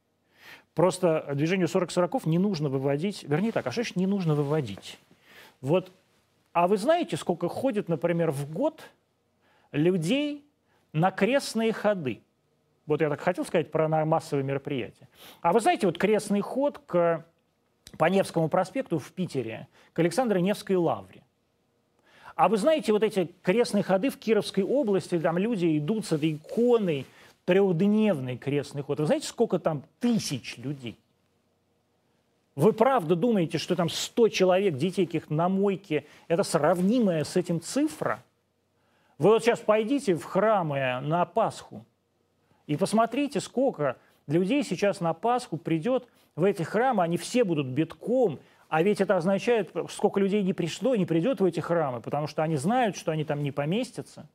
[0.73, 4.97] Просто движению 40-40 не нужно выводить, вернее так, а что не нужно выводить?
[5.59, 5.91] Вот,
[6.53, 8.81] а вы знаете, сколько ходит, например, в год
[9.71, 10.43] людей
[10.93, 12.21] на крестные ходы.
[12.85, 15.07] Вот я так хотел сказать про массовые мероприятия.
[15.41, 17.25] А вы знаете, вот крестный ход к,
[17.97, 21.23] по Невскому проспекту в Питере, к Александре Невской лавре.
[22.35, 26.33] А вы знаете, вот эти крестные ходы в Кировской области, там люди идут с этой
[26.33, 27.05] иконой,
[27.45, 28.99] трехдневный крестный ход.
[28.99, 30.97] Вы знаете, сколько там тысяч людей?
[32.55, 37.61] Вы правда думаете, что там 100 человек, детей каких на мойке, это сравнимая с этим
[37.61, 38.23] цифра?
[39.21, 41.85] Вы вот сейчас пойдите в храмы на Пасху
[42.65, 48.39] и посмотрите, сколько людей сейчас на Пасху придет в эти храмы, они все будут битком,
[48.67, 52.41] а ведь это означает, сколько людей не пришло, не придет в эти храмы, потому что
[52.41, 54.27] они знают, что они там не поместятся,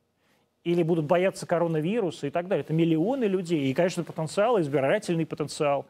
[0.63, 2.63] или будут бояться коронавируса и так далее.
[2.63, 3.69] Это миллионы людей.
[3.69, 5.85] И, конечно, потенциал, избирательный потенциал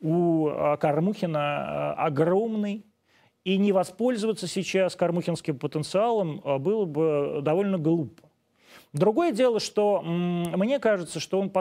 [0.00, 2.86] у а, Кармухина а, огромный.
[3.42, 8.25] И не воспользоваться сейчас кармухинским потенциалом а, было бы довольно глупо.
[8.96, 11.52] Другое дело, что мне кажется, что он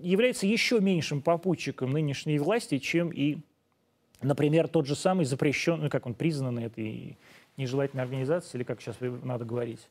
[0.00, 3.38] является еще меньшим попутчиком нынешней власти, чем и,
[4.20, 7.16] например, тот же самый запрещенный, как он признанный этой
[7.56, 9.88] нежелательной организацией, или как сейчас надо говорить,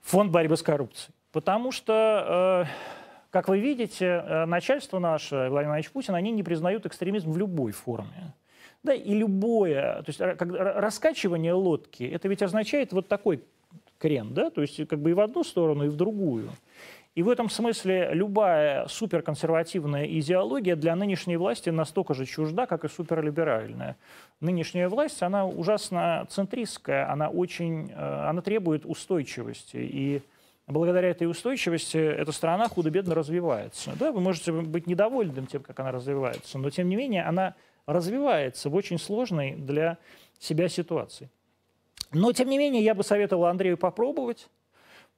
[0.00, 1.12] фонд борьбы с коррупцией.
[1.32, 2.72] Потому что, э,
[3.30, 7.72] как вы видите, э, начальство наше, Владимир Владимирович Путин, они не признают экстремизм в любой
[7.72, 8.32] форме.
[8.84, 13.42] Да, и любое, то есть как, раскачивание лодки, это ведь означает вот такой
[13.98, 16.50] крен, да, то есть как бы и в одну сторону, и в другую.
[17.16, 22.88] И в этом смысле любая суперконсервативная идеология для нынешней власти настолько же чужда, как и
[22.88, 23.96] суперлиберальная.
[24.40, 29.78] Нынешняя власть, она ужасно центристская, она очень, э, она требует устойчивости.
[29.78, 30.22] И
[30.66, 33.92] благодаря этой устойчивости эта страна худо-бедно развивается.
[33.98, 37.54] Да, вы можете быть недовольным тем, как она развивается, но тем не менее она
[37.86, 39.96] развивается в очень сложной для
[40.38, 41.30] себя ситуации.
[42.12, 44.48] Но, тем не менее, я бы советовал Андрею попробовать,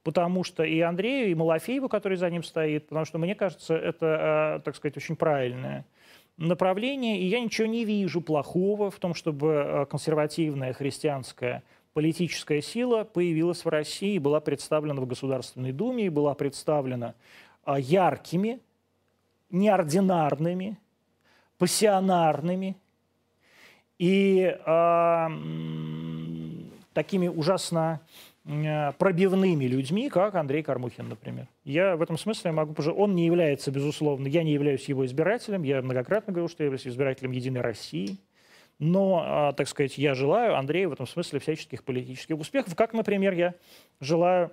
[0.03, 4.59] потому что и Андрею, и Малафееву, который за ним стоит, потому что, мне кажется, это,
[4.59, 5.85] э, так сказать, очень правильное
[6.37, 13.03] направление, и я ничего не вижу плохого в том, чтобы э, консервативная христианская политическая сила
[13.03, 17.13] появилась в России, была представлена в Государственной Думе, и была представлена
[17.65, 18.61] э, яркими,
[19.49, 20.77] неординарными,
[21.57, 22.77] пассионарными.
[23.97, 24.55] И
[26.99, 28.01] такими ужасно
[28.43, 31.47] э, пробивными людьми, как Андрей Кармухин, например.
[31.63, 32.91] Я в этом смысле могу уже...
[32.91, 36.85] Он не является, безусловно, я не являюсь его избирателем, я многократно говорю, что я являюсь
[36.85, 38.17] избирателем «Единой России»,
[38.79, 43.31] но, а, так сказать, я желаю Андрею в этом смысле всяческих политических успехов, как, например,
[43.33, 43.53] я
[44.01, 44.51] желаю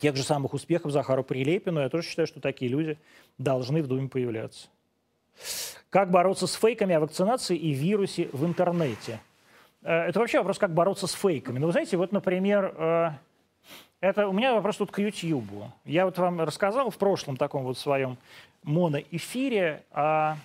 [0.00, 1.80] тех же самых успехов Захару Прилепину.
[1.80, 2.98] Я тоже считаю, что такие люди
[3.38, 4.68] должны в Думе появляться.
[5.88, 9.20] Как бороться с фейками о вакцинации и вирусе в интернете–
[9.82, 11.58] это вообще вопрос, как бороться с фейками.
[11.58, 13.10] Ну, вы знаете, вот, например, э,
[14.00, 15.50] это у меня вопрос тут к YouTube.
[15.84, 18.18] Я вот вам рассказал в прошлом таком вот своем
[18.62, 20.36] моноэфире, а,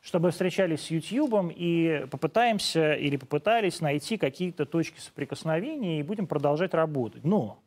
[0.00, 6.74] чтобы встречались с YouTube и попытаемся или попытались найти какие-то точки соприкосновения и будем продолжать
[6.74, 7.24] работать.
[7.24, 7.58] Но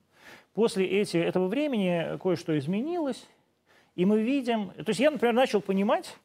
[0.53, 3.25] после эти, этого времени кое-что изменилось,
[3.95, 4.71] и мы видим...
[4.71, 6.17] То есть я, например, начал понимать,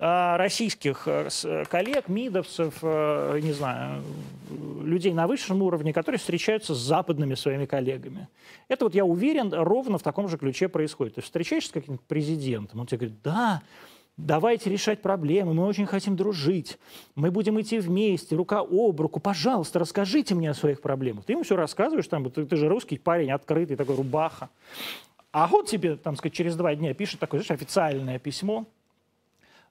[0.00, 4.02] российских э, э, коллег, мидовцев, э, не знаю,
[4.82, 8.28] людей на высшем уровне, которые встречаются с западными своими коллегами.
[8.68, 11.16] Это вот, я уверен, ровно в таком же ключе происходит.
[11.16, 13.60] Ты встречаешься с каким-то президентом, он тебе говорит, да,
[14.16, 16.78] давайте решать проблемы, мы очень хотим дружить,
[17.14, 21.26] мы будем идти вместе, рука об руку, пожалуйста, расскажите мне о своих проблемах.
[21.26, 24.48] Ты ему все рассказываешь, там, ты, ты же русский парень, открытый, такой рубаха.
[25.30, 28.66] А он тебе, там, сказать, через два дня пишет такое, знаешь, официальное письмо,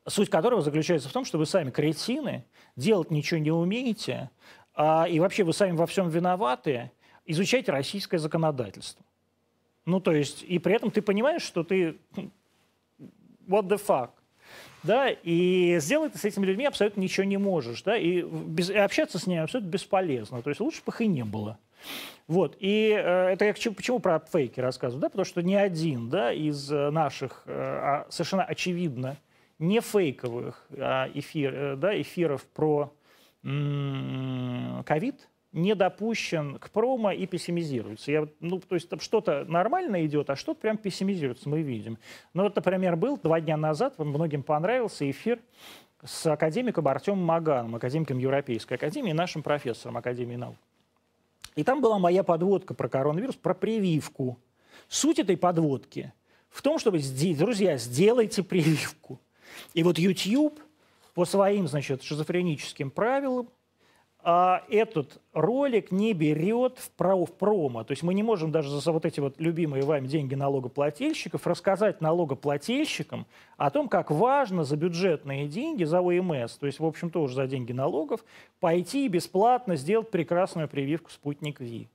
[0.08, 4.30] суть которого заключается в том, что вы сами кретины, делать ничего не умеете,
[4.74, 6.92] а, и вообще вы сами во всем виноваты,
[7.26, 9.06] изучайте российское законодательство.
[9.86, 11.98] Ну, то есть, и при этом ты понимаешь, что ты...
[13.48, 14.12] What the fuck?
[14.84, 18.78] да, и сделать ты с этими людьми абсолютно ничего не можешь, да, и, без, и
[18.78, 21.58] общаться с ними абсолютно бесполезно, то есть лучше бы их и не было.
[22.28, 26.32] Вот, и э, это я почему про фейки рассказываю, да, потому что ни один, да,
[26.32, 29.18] из э, наших э, а, совершенно очевидно
[29.60, 32.94] не фейковых а эфир, э, да, эфиров про
[33.42, 38.12] ковид, не допущен к промо и пессимизируется.
[38.12, 41.98] Я, ну, то есть что-то нормально идет, а что-то прям пессимизируется, мы видим.
[42.34, 45.40] Ну вот, например, был два дня назад, многим понравился эфир
[46.04, 50.58] с академиком Артемом Маганом, академиком Европейской академии, нашим профессором Академии наук.
[51.56, 54.38] И там была моя подводка про коронавирус, про прививку.
[54.88, 56.14] Суть этой подводки
[56.50, 59.20] в том, чтобы, друзья, сделайте прививку.
[59.74, 60.60] И вот YouTube
[61.14, 63.50] по своим, значит, шизофреническим правилам
[64.22, 67.86] а этот ролик не берет в, право, в промо.
[67.86, 72.02] То есть мы не можем даже за вот эти вот любимые вами деньги налогоплательщиков рассказать
[72.02, 77.36] налогоплательщикам о том, как важно за бюджетные деньги, за ОМС, то есть, в общем, тоже
[77.36, 78.26] за деньги налогов,
[78.60, 81.88] пойти и бесплатно сделать прекрасную прививку «Спутник Ви».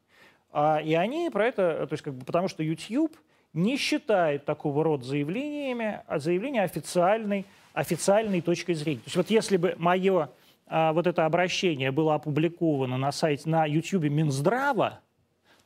[0.50, 3.14] А, и они про это, то есть, как бы, потому что YouTube
[3.54, 8.98] не считает такого рода заявлениями, а заявления официальной, официальной точкой зрения.
[8.98, 10.28] То есть вот если бы мое
[10.66, 15.00] а, вот это обращение было опубликовано на сайте, на YouTube Минздрава,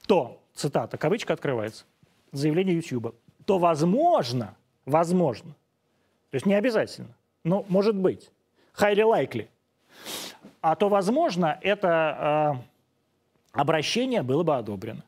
[0.06, 1.84] то, цитата, кавычка открывается,
[2.30, 3.14] заявление YouTube,
[3.46, 5.52] то возможно, возможно,
[6.30, 8.30] то есть не обязательно, но может быть,
[8.78, 9.48] highly likely,
[10.60, 12.58] а то, возможно, это
[13.54, 15.02] э, обращение было бы одобрено.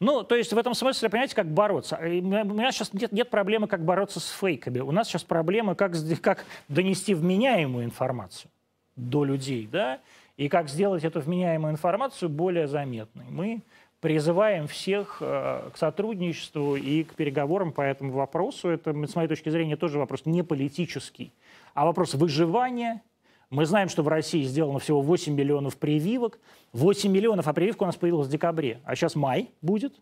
[0.00, 1.98] Ну, то есть в этом смысле, понимаете, как бороться.
[2.00, 4.80] У меня сейчас нет, нет проблемы, как бороться с фейками.
[4.80, 5.92] У нас сейчас проблема, как,
[6.22, 8.50] как донести вменяемую информацию
[8.96, 10.00] до людей, да,
[10.36, 13.24] и как сделать эту вменяемую информацию более заметной.
[13.28, 13.62] Мы
[14.00, 18.68] призываем всех э, к сотрудничеству и к переговорам по этому вопросу.
[18.68, 21.32] Это, с моей точки зрения, тоже вопрос не политический,
[21.74, 23.02] а вопрос выживания.
[23.48, 26.40] Мы знаем, что в России сделано всего 8 миллионов прививок.
[26.72, 29.94] 8 миллионов, а прививка у нас появилась в декабре, а сейчас май будет.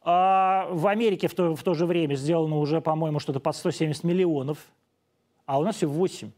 [0.00, 4.04] А в Америке в то, в то же время сделано уже, по-моему, что-то под 170
[4.04, 4.58] миллионов,
[5.44, 6.30] а у нас всего 8.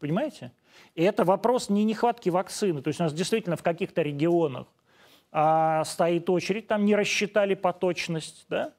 [0.00, 0.52] Понимаете?
[0.94, 2.80] И это вопрос не нехватки вакцины.
[2.80, 4.66] То есть у нас действительно в каких-то регионах
[5.32, 8.72] а, стоит очередь, там не рассчитали поточность, да?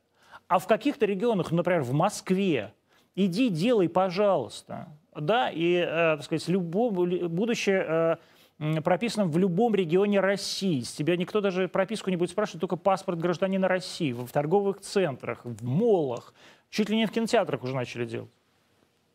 [0.48, 2.74] А в каких-то регионах, например, в Москве,
[3.16, 4.88] иди, делай, пожалуйста,
[5.22, 8.18] да, и, э, так сказать, любом, будущее
[8.60, 10.82] э, прописано в любом регионе России.
[10.82, 15.46] С тебя никто даже прописку не будет спрашивать, только паспорт гражданина России в торговых центрах,
[15.46, 16.34] в молах,
[16.70, 18.32] чуть ли не в кинотеатрах уже начали делать.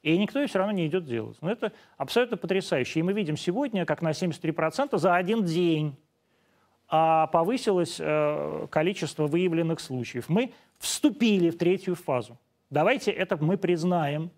[0.03, 1.39] И никто ее все равно не идет делать.
[1.41, 3.01] Но это абсолютно потрясающе.
[3.01, 5.97] И мы видим сегодня, как на 73% за один день
[6.89, 10.29] а, повысилось э, количество выявленных случаев.
[10.29, 12.39] Мы вступили в третью фазу.
[12.69, 14.31] Давайте это мы признаем.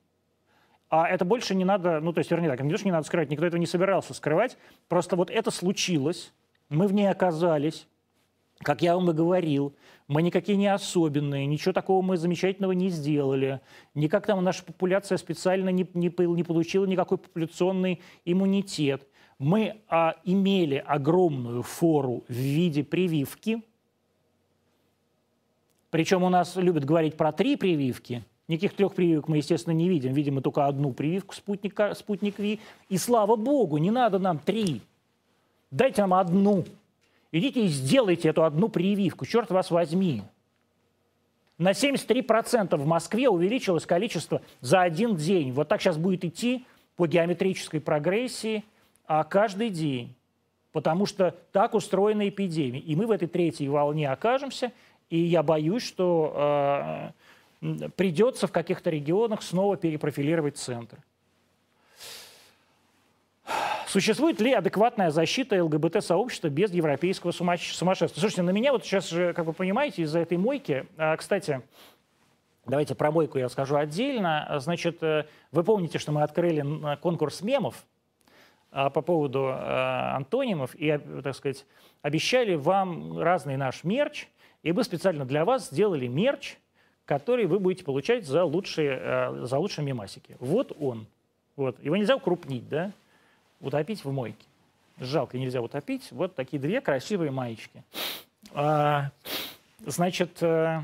[0.88, 3.06] А это больше не надо, ну то есть, вернее так, не то, что не надо
[3.06, 4.56] скрывать, никто этого не собирался скрывать.
[4.88, 6.32] Просто вот это случилось,
[6.68, 7.88] мы в ней оказались,
[8.60, 9.74] как я вам и говорил,
[10.06, 13.60] мы никакие не особенные, ничего такого мы замечательного не сделали.
[13.94, 19.06] Никак там наша популяция специально не, не, не получила никакой популяционный иммунитет.
[19.38, 23.62] Мы а, имели огромную фору в виде прививки.
[25.90, 28.24] Причем у нас любят говорить про три прививки.
[28.48, 30.12] Никаких трех прививок мы, естественно, не видим.
[30.12, 32.60] Видим мы только одну прививку спутника, спутник Ви.
[32.88, 34.82] И слава богу, не надо нам три.
[35.70, 36.64] Дайте нам одну.
[37.32, 40.22] Идите и сделайте эту одну прививку, черт вас возьми.
[41.58, 45.52] На 73% в Москве увеличилось количество за один день.
[45.52, 46.64] Вот так сейчас будет идти
[46.96, 48.64] по геометрической прогрессии
[49.06, 50.14] а каждый день.
[50.72, 52.80] Потому что так устроена эпидемия.
[52.80, 54.72] И мы в этой третьей волне окажемся.
[55.08, 57.10] И я боюсь, что э,
[57.60, 60.98] придется в каких-то регионах снова перепрофилировать центр.
[63.86, 68.08] Существует ли адекватная защита ЛГБТ-сообщества без европейского сумасшествия?
[68.08, 71.62] Слушайте, на меня вот сейчас же, как вы понимаете, из-за этой мойки, а, кстати,
[72.66, 74.56] Давайте про мойку я скажу отдельно.
[74.58, 77.86] Значит, э, вы помните, что мы открыли конкурс мемов
[78.72, 81.64] а, по поводу э, антонимов и, э, так сказать,
[82.02, 84.26] обещали вам разный наш мерч,
[84.64, 86.56] и мы специально для вас сделали мерч,
[87.06, 90.36] который вы будете получать за лучшие, за лучшие мемасики.
[90.38, 91.06] Вот он.
[91.56, 91.82] Вот.
[91.82, 92.92] Его нельзя укрупнить, да?
[93.60, 94.44] утопить в мойке.
[94.98, 96.08] Жалко, нельзя утопить.
[96.10, 97.82] Вот такие две красивые маечки.
[98.52, 99.10] А,
[99.84, 100.80] значит, э,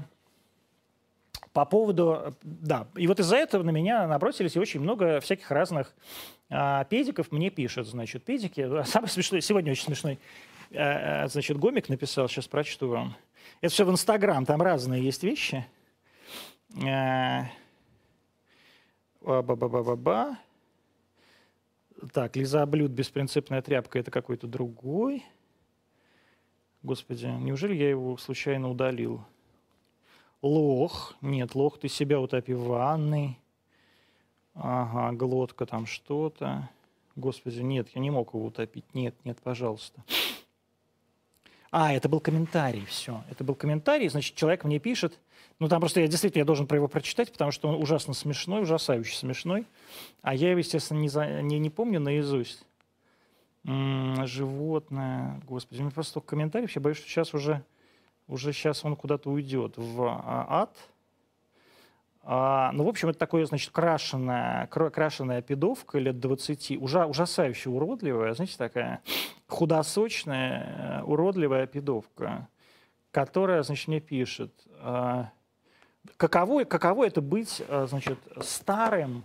[1.53, 2.35] по поводу...
[2.43, 5.95] Да, и вот из-за этого на меня набросились очень много всяких разных
[6.51, 7.87] а, педиков мне пишут.
[7.87, 8.69] Значит, педики...
[8.85, 9.41] Самый смешной...
[9.41, 10.19] Сегодня очень смешной
[10.75, 13.17] а, значит, гомик написал, сейчас прочту вам.
[13.61, 15.67] Это все в Инстаграм, там разные есть вещи.
[19.21, 20.39] Ба-ба-ба-ба-ба.
[22.13, 25.25] Так, лизоблюд, беспринципная тряпка, это какой-то другой.
[26.83, 29.25] Господи, неужели я его случайно удалил?
[30.41, 31.15] Лох.
[31.21, 33.39] Нет, лох, ты себя утопи в ванной.
[34.55, 36.69] Ага, глотка там что-то.
[37.15, 38.95] Господи, нет, я не мог его утопить.
[38.95, 40.03] Нет, нет, пожалуйста.
[41.73, 43.25] А, это был комментарий, все.
[43.31, 45.19] Это был комментарий, значит, человек мне пишет.
[45.59, 48.63] Ну, там просто я действительно я должен про его прочитать, потому что он ужасно смешной,
[48.63, 49.67] ужасающе смешной.
[50.21, 52.67] А я его, естественно, не, за, не, не помню наизусть.
[53.65, 55.41] М-м, животное.
[55.49, 56.71] Господи, у меня просто столько комментариев.
[56.73, 57.65] Я боюсь, что сейчас уже,
[58.29, 60.77] уже сейчас он куда-то уйдет в а, ад.
[62.23, 68.35] А, ну, в общем, это такое, значит, крашеная, крашеная пидовка лет 20, ужа, ужасающе уродливая,
[68.35, 69.01] знаете, такая
[69.53, 72.49] худосочная, э, уродливая пидовка,
[73.11, 75.31] которая, значит, мне пишет, а,
[76.17, 79.25] каково, каково это быть, а, значит, старым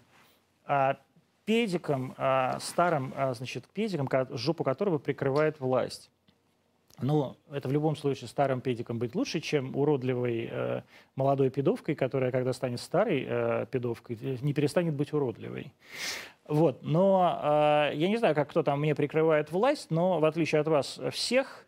[1.46, 2.14] педиком,
[2.60, 6.12] старым, значит, педиком, жопу которого прикрывает власть.
[7.00, 10.82] Но это в любом случае старым педиком быть лучше, чем уродливой э,
[11.16, 15.74] молодой педовкой, которая, когда станет старой э, педовкой, не перестанет быть уродливой.
[16.48, 16.82] Вот.
[16.82, 17.40] Но
[17.92, 21.00] э, я не знаю, как кто там мне прикрывает власть, но в отличие от вас
[21.12, 21.68] всех,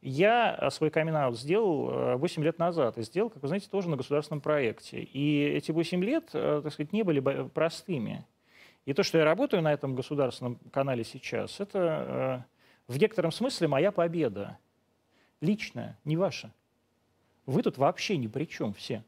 [0.00, 2.98] я свой камин сделал 8 лет назад.
[2.98, 5.00] И сделал, как вы знаете, тоже на государственном проекте.
[5.00, 7.18] И эти 8 лет, так сказать, не были
[7.48, 8.24] простыми.
[8.84, 12.46] И то, что я работаю на этом государственном канале сейчас, это
[12.88, 14.58] в некотором смысле моя победа.
[15.40, 16.52] Личная, не ваша.
[17.44, 19.04] Вы тут вообще ни при чем все.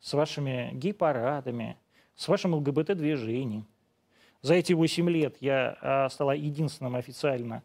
[0.00, 1.76] С вашими гей-парадами,
[2.16, 3.66] с вашим ЛГБТ-движением.
[4.42, 7.62] За эти 8 лет я а, стала единственным официально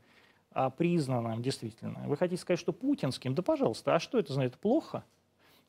[0.51, 2.03] а, признанным, действительно.
[2.07, 3.33] Вы хотите сказать, что путинским?
[3.33, 3.95] Да, пожалуйста.
[3.95, 4.57] А что это значит?
[4.57, 5.03] Плохо?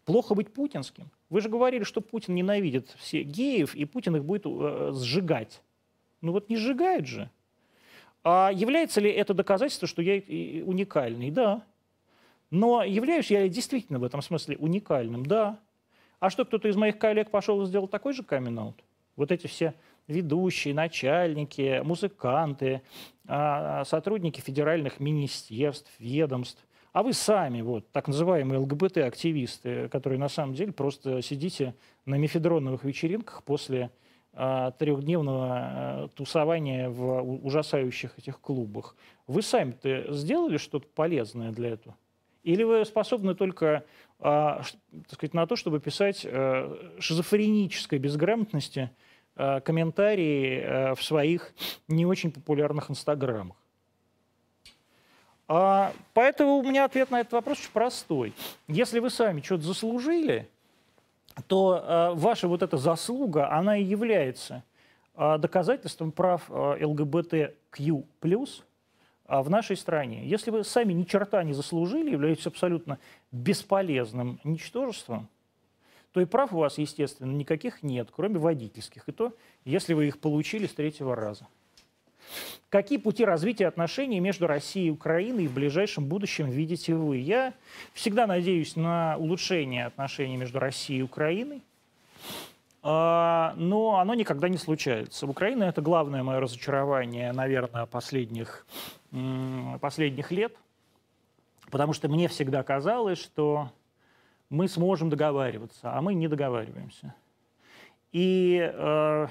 [0.04, 1.10] Плохо быть путинским?
[1.30, 5.62] Вы же говорили, что Путин ненавидит все геев, и Путин их будет э, сжигать.
[6.20, 7.30] Ну вот не сжигает же.
[8.28, 10.14] А является ли это доказательство, что я
[10.64, 11.30] уникальный?
[11.30, 11.62] Да.
[12.50, 15.24] Но являюсь я действительно в этом смысле уникальным?
[15.24, 15.60] Да.
[16.18, 18.74] А что, кто-то из моих коллег пошел и сделал такой же камин
[19.14, 19.74] Вот эти все
[20.08, 22.82] ведущие, начальники, музыканты,
[23.28, 26.66] а, сотрудники федеральных министерств, ведомств.
[26.92, 32.82] А вы сами, вот, так называемые ЛГБТ-активисты, которые на самом деле просто сидите на мефедроновых
[32.82, 33.92] вечеринках после
[34.78, 38.96] трехдневного э, тусования в ужасающих этих клубах.
[39.26, 41.96] Вы сами-то сделали что-то полезное для этого?
[42.42, 43.84] Или вы способны только
[44.20, 44.62] а,
[45.08, 46.26] так сказать, на то, чтобы писать
[46.98, 48.90] шизофренической безграмотности
[49.34, 51.52] комментарии в своих
[51.88, 53.56] не очень популярных инстаграмах?
[55.48, 58.32] А, поэтому у меня ответ на этот вопрос очень простой.
[58.66, 60.48] Если вы сами что-то заслужили,
[61.42, 64.62] то э, ваша вот эта заслуга, она и является
[65.14, 70.26] э, доказательством прав э, ЛГБТQ+, э, в нашей стране.
[70.26, 72.98] Если вы сами ни черта не заслужили, являетесь абсолютно
[73.32, 75.28] бесполезным ничтожеством,
[76.12, 79.06] то и прав у вас, естественно, никаких нет, кроме водительских.
[79.08, 79.34] И то,
[79.64, 81.46] если вы их получили с третьего раза.
[82.68, 87.18] Какие пути развития отношений между Россией и Украиной в ближайшем будущем видите вы?
[87.18, 87.54] Я
[87.92, 91.62] всегда надеюсь на улучшение отношений между Россией и Украиной,
[92.82, 95.26] а, но оно никогда не случается.
[95.26, 98.66] Украина– это главное мое разочарование, наверное, последних,
[99.80, 100.54] последних лет,
[101.70, 103.70] потому что мне всегда казалось, что
[104.50, 107.14] мы сможем договариваться, а мы не договариваемся.
[108.12, 109.26] И э,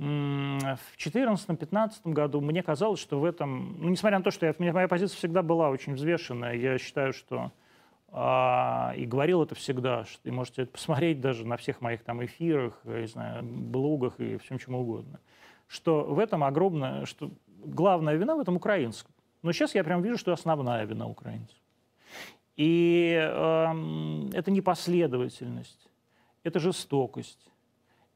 [0.00, 4.88] в 2014-2015 году мне казалось, что в этом, ну, несмотря на то, что я, моя
[4.88, 7.52] позиция всегда была очень взвешенная, я считаю, что
[8.08, 12.24] а, и говорил это всегда, что, и можете это посмотреть даже на всех моих там
[12.24, 15.20] эфирах, я не знаю, блогах и всем чему угодно,
[15.68, 17.30] что в этом огромное, что
[17.62, 19.12] главная вина в этом украинском.
[19.42, 21.56] Но сейчас я прям вижу, что основная вина украинцев.
[22.56, 25.90] И э, это непоследовательность,
[26.42, 27.50] это жестокость,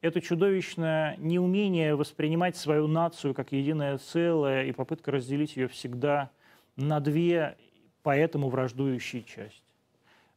[0.04, 6.30] это чудовищное неумение воспринимать свою нацию как единое целое и попытка разделить ее всегда
[6.76, 7.56] на две,
[8.02, 9.62] поэтому враждующие части.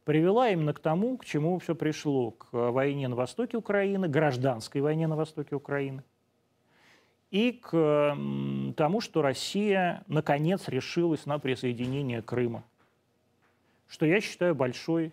[0.04, 5.06] Привела именно к тому, к чему все пришло, к войне на востоке Украины, гражданской войне
[5.06, 6.02] на востоке Украины,
[7.30, 8.16] и к
[8.74, 12.64] тому, что Россия наконец решилась на присоединение Крыма,
[13.86, 15.12] что я считаю большой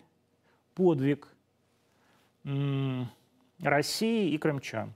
[0.74, 1.28] подвиг
[3.60, 4.92] России и крымчан.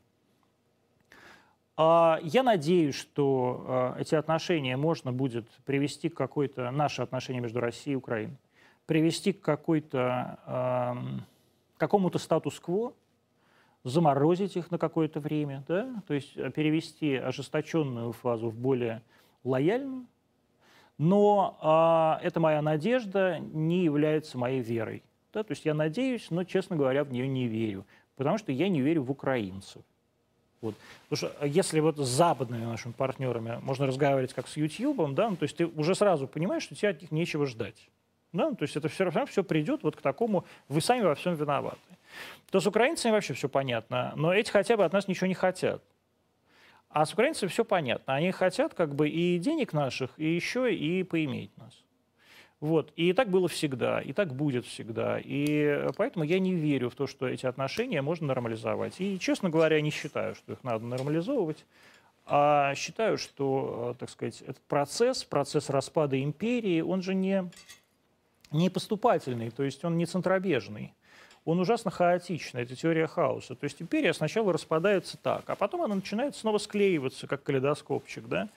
[1.77, 7.61] А, я надеюсь, что а, эти отношения можно будет привести к какой-то, наши отношения между
[7.61, 8.37] Россией и Украиной,
[8.87, 11.07] привести к какой-то,
[11.77, 12.93] какому-то статус-кво,
[13.85, 19.03] заморозить их на какое-то время, да, то есть перевести ожесточенную фазу в более
[19.45, 20.07] лояльную.
[20.99, 25.03] Но а, эта моя надежда не является моей верой.
[25.33, 27.87] Да, то есть я надеюсь, но, честно говоря, в нее не верю,
[28.21, 29.83] потому что я не верю в украинцев.
[30.61, 30.75] Вот.
[31.09, 35.37] Потому что если вот с западными нашими партнерами можно разговаривать как с YouTube, да, ну,
[35.37, 37.89] то есть ты уже сразу понимаешь, что тебе от них нечего ждать.
[38.35, 38.51] Да?
[38.51, 41.35] Ну, то есть это все равно все придет вот к такому, вы сами во всем
[41.35, 41.79] виноваты.
[42.51, 45.83] То с украинцами вообще все понятно, но эти хотя бы от нас ничего не хотят.
[46.91, 48.17] А с украинцами все понятно.
[48.17, 51.73] Они хотят как бы и денег наших, и еще и поиметь нас.
[52.61, 52.93] Вот.
[52.97, 55.19] И так было всегда, и так будет всегда.
[55.19, 59.01] И поэтому я не верю в то, что эти отношения можно нормализовать.
[59.01, 61.65] И, честно говоря, не считаю, что их надо нормализовывать.
[62.27, 67.51] А считаю, что, так сказать, этот процесс, процесс распада империи, он же не,
[68.53, 70.93] не поступательный, то есть он не центробежный
[71.51, 73.57] он ужасно хаотичный, это теория хаоса.
[73.57, 78.29] То есть империя сначала распадается так, а потом она начинает снова склеиваться, как калейдоскопчик.
[78.29, 78.49] Да?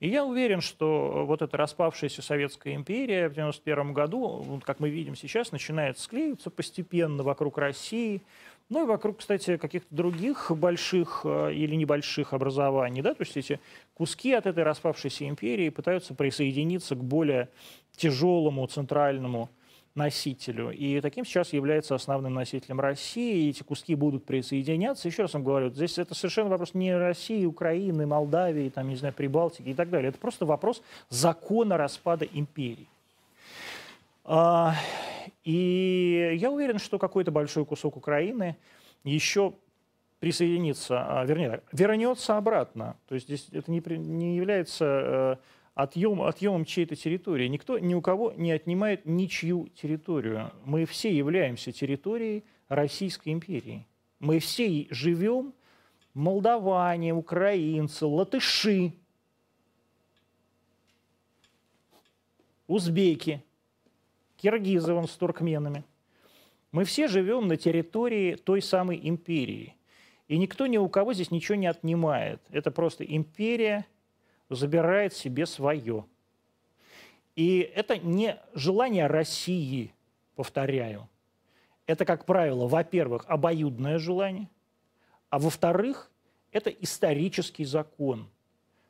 [0.00, 5.14] И я уверен, что вот эта распавшаяся Советская империя в 1991 году, как мы видим
[5.14, 8.20] сейчас, начинает склеиваться постепенно вокруг России,
[8.68, 13.02] ну и вокруг, кстати, каких-то других больших э, или небольших образований.
[13.02, 13.14] Да?
[13.14, 13.60] То есть эти
[13.94, 17.48] куски от этой распавшейся империи пытаются присоединиться к более
[17.96, 19.50] тяжелому центральному
[19.94, 20.70] носителю.
[20.70, 23.46] И таким сейчас является основным носителем России.
[23.46, 25.08] И эти куски будут присоединяться.
[25.08, 29.14] Еще раз вам говорю, здесь это совершенно вопрос не России, Украины, Молдавии, там, не знаю,
[29.14, 30.10] Прибалтики и так далее.
[30.10, 32.86] Это просто вопрос закона распада империи.
[34.24, 34.74] А,
[35.44, 38.56] и я уверен, что какой-то большой кусок Украины
[39.02, 39.54] еще
[40.20, 42.96] присоединится, а, вернее, вернется обратно.
[43.08, 45.36] То есть здесь это не, не является э,
[45.74, 47.48] отъем, отъемом чьей-то территории.
[47.48, 50.52] Никто ни у кого не отнимает ничью территорию.
[50.64, 53.86] Мы все являемся территорией Российской империи.
[54.18, 55.54] Мы все живем,
[56.14, 58.92] молдаване, украинцы, латыши,
[62.66, 63.42] узбеки,
[64.36, 65.84] киргизы с туркменами.
[66.72, 69.74] Мы все живем на территории той самой империи.
[70.28, 72.40] И никто ни у кого здесь ничего не отнимает.
[72.50, 73.86] Это просто империя–
[74.50, 76.04] забирает себе свое.
[77.36, 79.94] И это не желание России,
[80.34, 81.08] повторяю.
[81.86, 84.48] Это, как правило, во-первых, обоюдное желание,
[85.30, 86.10] а во-вторых,
[86.52, 88.28] это исторический закон.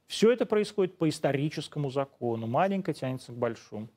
[0.06, 2.46] Все это происходит по историческому закону.
[2.46, 3.88] Маленькое тянется к большому.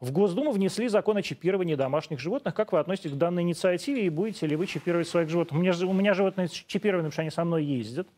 [0.00, 2.54] В Госдуму внесли закон о чипировании домашних животных.
[2.54, 5.58] Как вы относитесь к данной инициативе и будете ли вы чипировать своих животных?
[5.58, 8.08] У меня, у меня животные чипированы, потому что они со мной ездят.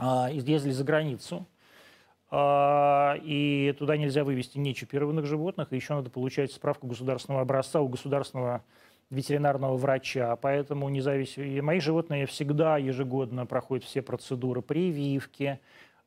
[0.00, 1.46] А, ездили за границу,
[2.30, 7.88] а, и туда нельзя вывести нечипированных животных, и еще надо получать справку государственного образца у
[7.88, 8.62] государственного
[9.10, 11.62] ветеринарного врача, поэтому независимо...
[11.62, 15.58] мои животные всегда ежегодно проходят все процедуры прививки,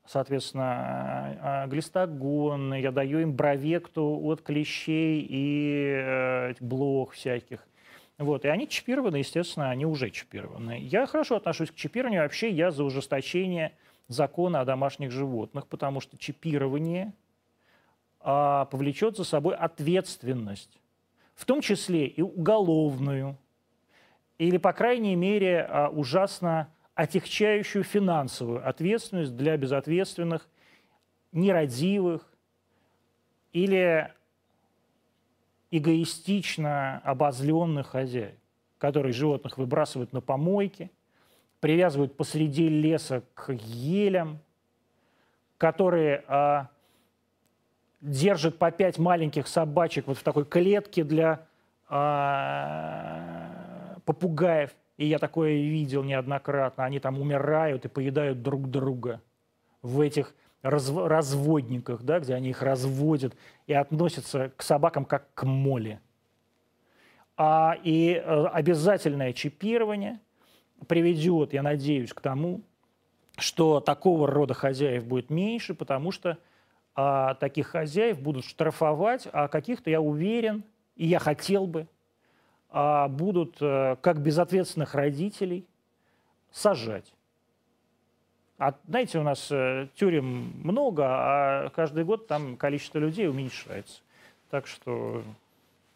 [0.06, 7.68] соответственно, а, глистогон, я даю им бровекту от клещей и э, блох всяких.
[8.22, 10.78] Вот, и они чипированы, естественно, они уже чипированы.
[10.80, 12.22] Я хорошо отношусь к чипированию.
[12.22, 13.76] Вообще я за ужесточение
[14.10, 17.14] закона о домашних животных, потому что чипирование
[18.20, 20.80] а, повлечет за собой ответственность,
[21.34, 23.40] в том числе и уголовную,
[24.38, 30.48] или, по крайней мере, а, ужасно отягчающую финансовую ответственность для безответственных,
[31.32, 32.32] нерадивых
[33.52, 34.14] или
[35.72, 38.36] эгоистично обозленных хозяев,
[38.78, 40.92] которые животных выбрасывают на помойки,
[41.60, 44.40] привязывают посреди леса к елям,
[45.58, 46.70] которые а,
[48.02, 51.46] держат по пять маленьких собачек вот в такой клетке для
[51.88, 53.52] а,
[54.06, 54.72] попугаев.
[54.98, 56.84] И я такое видел неоднократно.
[56.84, 59.22] Они там умирают и поедают друг друга
[59.82, 63.36] в этих разв разводниках, да, где они их разводят
[63.68, 66.00] и относятся к собакам как к моле.
[67.38, 70.20] А, и э, обязательное чипирование
[70.88, 72.62] приведет, я надеюсь, к тому,
[73.38, 76.38] что такого рода хозяев будет меньше, потому что
[76.94, 80.64] а, таких хозяев будут штрафовать, а каких-то, я уверен,
[80.96, 81.88] и я хотел бы,
[82.70, 85.66] а, будут, а, как безответственных родителей,
[86.52, 87.14] сажать.
[88.62, 94.02] А знаете, у нас э, тюрем много, а каждый год там количество людей уменьшается.
[94.52, 95.24] Так что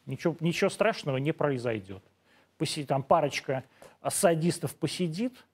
[0.08, 2.02] ничего, ничего страшного не произойдет.
[2.58, 3.64] Посидит, там парочка
[4.10, 5.46] садистов посидит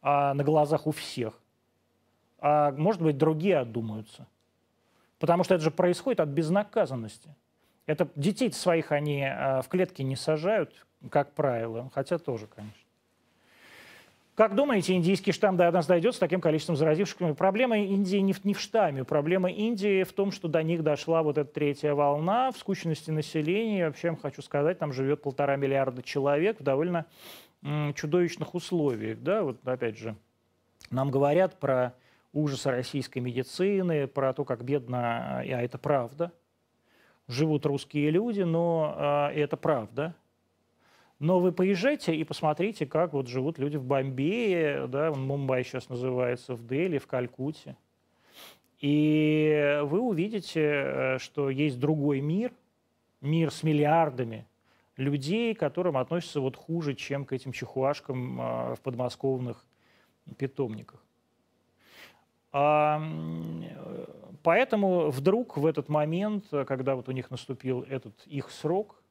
[0.00, 1.38] а, на глазах у всех,
[2.38, 4.26] а может быть другие отдумаются.
[5.18, 7.28] Потому что это же происходит от безнаказанности.
[7.84, 12.83] Это детей своих они а, в клетки не сажают, как правило, хотя тоже, конечно.
[14.34, 17.34] Как думаете, индийский штамм до нас дойдет с таким количеством заразившихся?
[17.34, 19.04] Проблема Индии не в, не в штамме.
[19.04, 23.86] Проблема Индии в том, что до них дошла вот эта третья волна в скучности населения.
[23.86, 27.06] Вообще, я хочу сказать, там живет полтора миллиарда человек в довольно
[27.94, 29.22] чудовищных условиях.
[29.22, 29.44] Да?
[29.44, 30.16] Вот опять же,
[30.90, 31.94] нам говорят про
[32.32, 36.32] ужасы российской медицины, про то, как бедно, а это правда,
[37.28, 40.16] живут русские люди, но а, это правда.
[41.20, 46.54] Но вы поезжайте и посмотрите, как вот живут люди в Бомбее, да, Мумбай сейчас называется,
[46.54, 47.76] в Дели, в Калькутте.
[48.80, 52.52] И вы увидите, э, что есть другой мир,
[53.20, 54.46] мир с миллиардами
[54.96, 59.64] людей, к которым относятся вот хуже, чем к этим чихуашкам а, в подмосковных
[60.36, 61.02] питомниках.
[64.42, 69.02] Поэтому вдруг в этот момент, когда вот у них наступил этот их срок,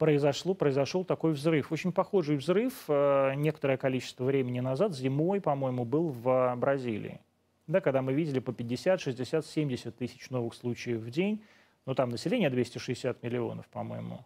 [0.00, 1.70] произошло, произошел такой взрыв.
[1.70, 7.20] Очень похожий взрыв э, некоторое количество времени назад, зимой, по-моему, был в Бразилии.
[7.66, 11.44] Да, когда мы видели по 50, 60, 70 тысяч новых случаев в день.
[11.84, 14.24] Ну, там население 260 миллионов, по-моему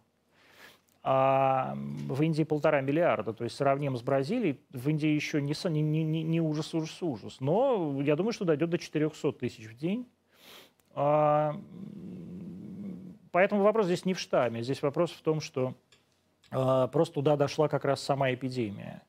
[1.07, 6.03] а в Индии полтора миллиарда, то есть сравним с Бразилией, в Индии еще не, не,
[6.03, 7.37] не, не ужас, ужас, ужас.
[7.41, 10.07] Но я думаю, что дойдет до 400 тысяч в день.
[10.95, 11.61] А,
[13.35, 15.73] поэтому вопрос здесь не в штамме, здесь вопрос в том, что
[16.51, 19.01] а, просто туда дошла как раз сама эпидемия.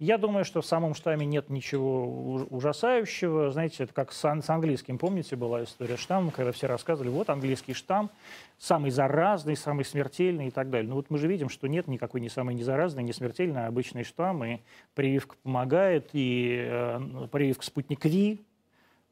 [0.00, 3.52] Я думаю, что в самом штамме нет ничего ужасающего.
[3.52, 7.72] Знаете, это как с, с английским, помните, была история штамма, когда все рассказывали, вот английский
[7.72, 8.10] штамм,
[8.58, 10.88] самый заразный, самый смертельный и так далее.
[10.88, 13.68] Но вот мы же видим, что нет никакой ни самой не заразной, не смертельной, а
[13.68, 14.58] обычный штамм, и
[14.96, 18.44] прививка помогает, и э, прививка спутник Ви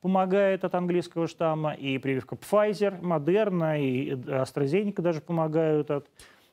[0.07, 6.07] помогает от английского штамма, и прививка Pfizer, Moderna и AstraZeneca даже помогают от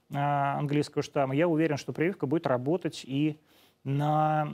[0.10, 1.36] э, английского штамма.
[1.36, 3.40] Я уверен, что прививка будет работать и
[3.84, 4.46] на,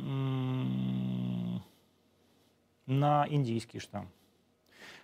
[2.87, 4.09] на индийский штамм.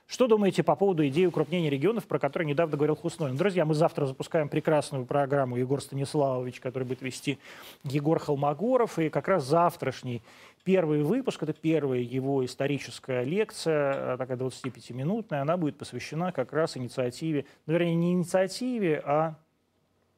[0.07, 3.37] Что думаете по поводу идеи укрупнения регионов, про которые недавно говорил Хуснолин?
[3.37, 7.39] Друзья, мы завтра запускаем прекрасную программу Егор Станиславович, который будет вести
[7.83, 8.99] Егор Холмогоров.
[8.99, 10.21] И как раз завтрашний
[10.63, 16.77] первый выпуск, это первая его историческая лекция, э, такая 25-минутная, она будет посвящена как раз
[16.77, 19.35] инициативе, ну, вернее, не инициативе, а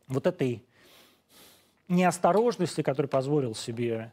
[0.09, 0.63] вот этой
[1.87, 4.11] неосторожности, который позволил себе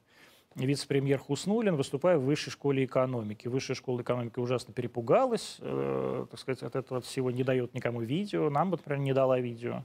[0.57, 3.49] вице-премьер Хуснулин, выступая в высшей школе экономики.
[3.49, 8.51] Высшая школа экономики ужасно перепугалась, э, так сказать, от этого всего не дает никому видео.
[8.51, 9.85] Нам например, не дала видео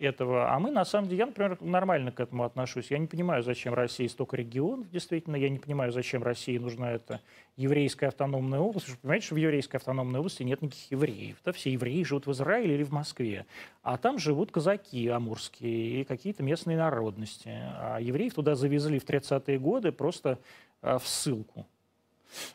[0.00, 0.52] этого.
[0.52, 2.90] А мы, на самом деле, я, например, нормально к этому отношусь.
[2.90, 5.36] Я не понимаю, зачем России столько регионов, действительно.
[5.36, 7.20] Я не понимаю, зачем России нужна эта
[7.56, 8.88] еврейская автономная область.
[8.88, 11.36] Вы понимаете, что в еврейской автономной области нет никаких евреев.
[11.44, 11.52] Да?
[11.52, 13.46] Все евреи живут в Израиле или в Москве.
[13.82, 17.48] А там живут казаки амурские и какие-то местные народности.
[17.48, 20.38] А евреев туда завезли в 30-е годы просто
[20.82, 21.66] а, в ссылку.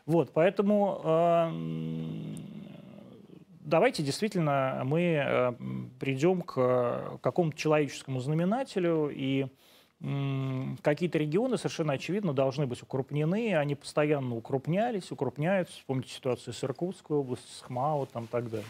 [0.05, 1.51] Вот, поэтому э,
[3.65, 5.55] давайте действительно мы
[5.99, 9.47] придем к какому-то человеческому знаменателю, и
[10.81, 15.77] какие-то регионы совершенно очевидно должны быть укрупнены, они постоянно укрупнялись, укрупняются.
[15.77, 18.67] Вспомните ситуацию с Иркутской областью, с ХМАО там, и так далее.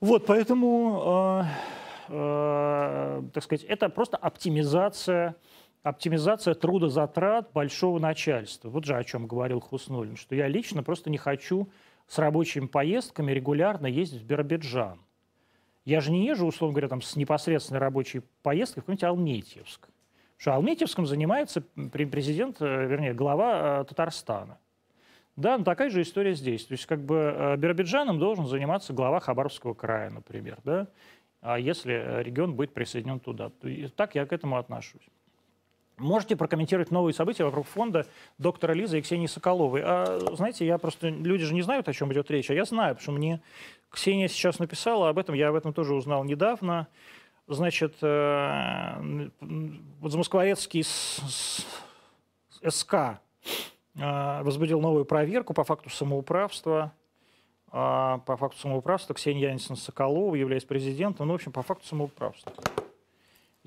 [0.00, 1.42] Вот, поэтому,
[2.10, 5.34] э, э, так сказать, это просто оптимизация,
[5.82, 8.68] оптимизация трудозатрат большого начальства.
[8.68, 11.68] Вот же о чем говорил Хуснулин, что я лично просто не хочу
[12.06, 15.00] с рабочими поездками регулярно ездить в Биробиджан.
[15.84, 19.80] Я же не езжу, условно говоря, там, с непосредственной рабочей поездкой в какой-нибудь Алметьевск.
[19.80, 24.58] Потому что Алметьевском занимается президент, э, вернее, глава э, Татарстана.
[25.36, 26.64] Да, ну такая же история здесь.
[26.64, 30.88] То есть как бы э, Биробиджаном должен заниматься глава Хабаровского края, например, да,
[31.40, 33.50] а если регион будет присоединен туда.
[33.50, 35.08] То, так я к этому отношусь.
[35.98, 39.80] Можете прокомментировать новые события вокруг фонда доктора Лизы и Ксении Соколовой?
[39.82, 41.08] А, знаете, я просто...
[41.08, 43.40] Люди же не знают, о чем идет речь, а я знаю, потому что мне
[43.90, 46.86] Ксения сейчас написала об этом, я об этом тоже узнал недавно.
[47.48, 49.28] Значит, э,
[50.02, 50.82] Замоскворецкий
[52.68, 56.92] СК э, возбудил новую проверку по факту самоуправства.
[57.72, 62.52] Э, по факту самоуправства Ксения Янисовна Соколова, являясь президентом, ну, в общем, по факту самоуправства.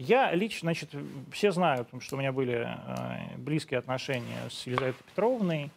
[0.02, 0.96] Я лично, значит,
[1.30, 5.72] все знают, что у меня были э, близкие отношения с Елизаветой Петровной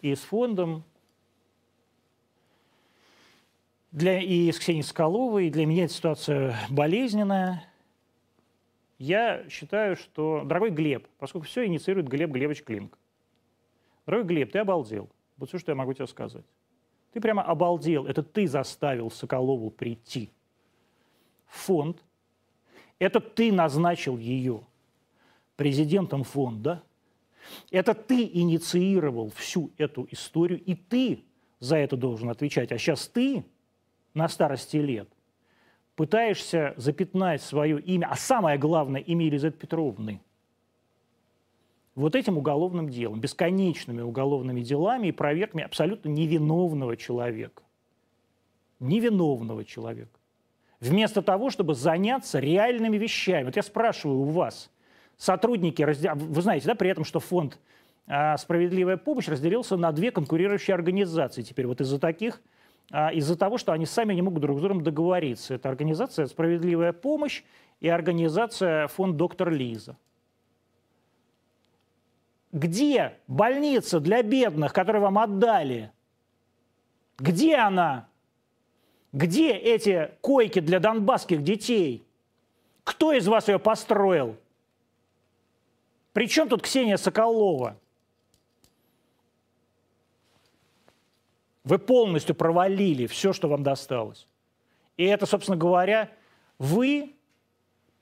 [0.00, 0.82] и с фондом,
[3.92, 5.50] для, и с Ксенией Скаловой.
[5.50, 7.62] Для меня эта ситуация болезненная.
[8.96, 10.44] Я считаю, что...
[10.46, 12.96] Дорогой Глеб, поскольку все инициирует Глеб Глебович Климк.
[14.06, 15.10] Дорогой Глеб, ты обалдел.
[15.36, 16.46] Вот все, что я могу тебе сказать.
[17.12, 18.06] Ты прямо обалдел.
[18.06, 20.30] Это ты заставил Соколову прийти
[21.48, 22.02] в фонд,
[22.98, 24.62] это ты назначил ее
[25.56, 26.82] президентом фонда.
[27.70, 31.24] Это ты инициировал всю эту историю, и ты
[31.60, 32.72] за это должен отвечать.
[32.72, 33.44] А сейчас ты
[34.14, 35.08] на старости лет
[35.96, 40.20] пытаешься запятнать свое имя, а самое главное, имя Елизаветы Петровны,
[41.94, 47.64] вот этим уголовным делом, бесконечными уголовными делами и проверками абсолютно невиновного человека.
[48.78, 50.17] Невиновного человека.
[50.80, 53.44] Вместо того, чтобы заняться реальными вещами.
[53.44, 54.70] Вот я спрашиваю у вас,
[55.16, 57.58] сотрудники, вы знаете, да, при этом, что фонд
[58.06, 62.40] а, «Справедливая помощь» разделился на две конкурирующие организации теперь вот из-за таких
[62.90, 65.54] а, из-за того, что они сами не могут друг с другом договориться.
[65.54, 67.42] Это организация «Справедливая помощь»
[67.80, 69.96] и организация «Фонд доктор Лиза».
[72.50, 75.92] Где больница для бедных, которую вам отдали?
[77.18, 78.07] Где она?
[79.12, 82.04] Где эти койки для донбасских детей?
[82.84, 84.36] Кто из вас ее построил?
[86.12, 87.76] Причем тут Ксения Соколова?
[91.64, 94.26] Вы полностью провалили все, что вам досталось.
[94.96, 96.10] И это, собственно говоря,
[96.58, 97.14] вы,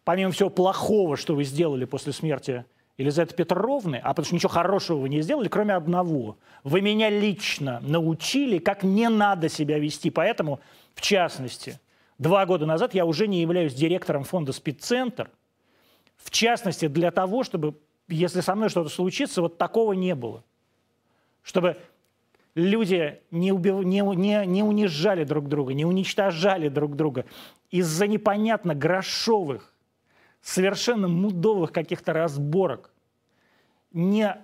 [0.05, 2.65] помимо всего плохого, что вы сделали после смерти
[2.97, 6.39] Елизаветы Петровны, а потому что ничего хорошего вы не сделали, кроме одного.
[6.65, 10.11] Вы меня лично научили, как не надо себя вести.
[10.11, 10.61] Поэтому,
[10.97, 11.79] в частности,
[12.19, 15.31] два года назад я уже не являюсь директором фонда «Спидцентр»,
[16.17, 17.79] в частности, для того, чтобы,
[18.09, 20.43] если со мной что-то случится, вот такого не было.
[21.43, 21.77] Чтобы
[22.55, 23.85] люди не, убив...
[23.85, 27.27] не, не, не унижали друг друга, не уничтожали друг друга
[27.71, 29.75] из-за непонятно грошовых,
[30.41, 32.91] совершенно мудовых каких-то разборок,
[33.93, 34.35] не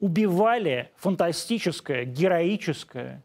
[0.00, 3.22] убивали фантастическое, героическое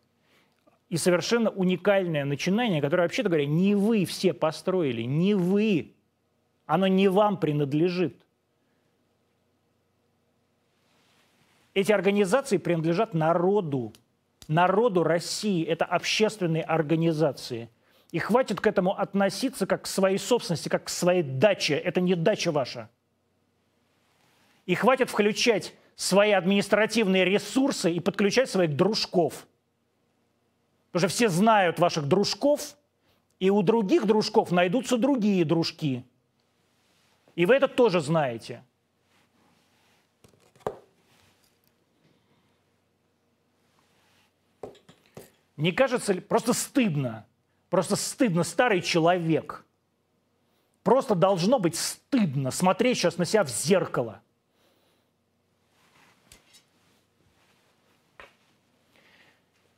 [0.91, 5.95] и совершенно уникальное начинание, которое, вообще-то говоря, не вы все построили, не вы.
[6.65, 8.25] Оно не вам принадлежит.
[11.73, 13.93] Эти организации принадлежат народу,
[14.49, 15.63] народу России.
[15.63, 17.69] Это общественные организации.
[18.11, 21.75] И хватит к этому относиться как к своей собственности, как к своей даче.
[21.75, 22.89] Это не дача ваша.
[24.65, 29.47] И хватит включать свои административные ресурсы и подключать своих дружков.
[30.91, 32.75] Потому что все знают ваших дружков,
[33.39, 36.05] и у других дружков найдутся другие дружки.
[37.35, 38.63] И вы это тоже знаете.
[45.55, 47.25] Не кажется ли, просто стыдно,
[47.69, 49.65] просто стыдно, старый человек.
[50.83, 54.21] Просто должно быть стыдно смотреть сейчас на себя в зеркало–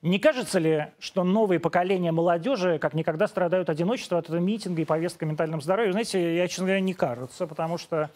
[0.03, 4.85] Не кажется ли, что новые поколения молодежи как никогда страдают одиночеством от этого митинга и
[4.85, 5.93] повестка о ментальном здоровье?
[5.93, 8.11] Знаете, я, честно говоря, не кажется, потому что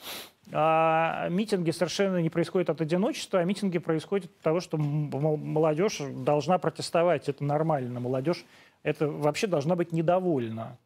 [0.51, 6.57] а, митинги совершенно не происходят от одиночества, а митинги происходят от того, что молодежь должна
[6.57, 7.29] протестовать.
[7.29, 8.01] Это нормально.
[8.01, 8.43] Молодежь
[8.83, 10.77] это вообще должна быть недовольна.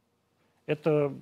[0.71, 1.13] Это...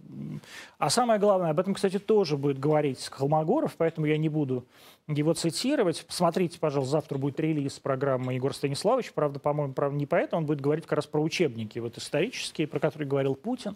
[0.77, 4.65] А самое главное, об этом, кстати, тоже будет говорить Холмогоров, поэтому я не буду
[5.07, 6.05] его цитировать.
[6.05, 9.11] Посмотрите, пожалуйста, завтра будет релиз программы Егора Станиславовича.
[9.15, 10.41] Правда, по-моему, правда, не поэтому.
[10.41, 13.75] Он будет говорить как раз про учебники, вот исторические, про которые говорил Путин.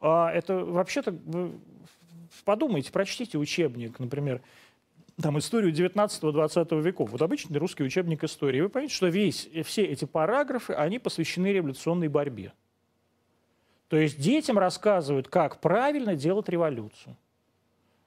[0.00, 1.18] А это вообще-то...
[2.44, 4.42] Подумайте, прочтите учебник, например,
[5.20, 7.10] там, историю 19-20 веков.
[7.10, 8.60] Вот обычный русский учебник истории.
[8.60, 12.52] Вы поймете, что весь, все эти параграфы, они посвящены революционной борьбе.
[13.88, 17.16] То есть детям рассказывают, как правильно делать революцию.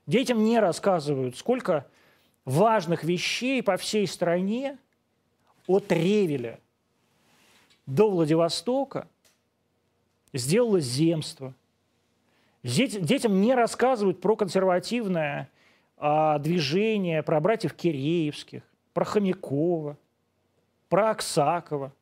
[0.05, 1.86] Детям не рассказывают, сколько
[2.45, 4.78] важных вещей по всей стране
[5.67, 6.59] от Ревеля
[7.86, 9.07] до Владивостока
[10.34, 11.53] сделало земство.
[12.63, 15.49] Детям не рассказывают про консервативное
[15.97, 18.63] а, движение, про братьев Киреевских,
[18.93, 19.97] про Хомякова,
[20.89, 21.93] про Аксакова.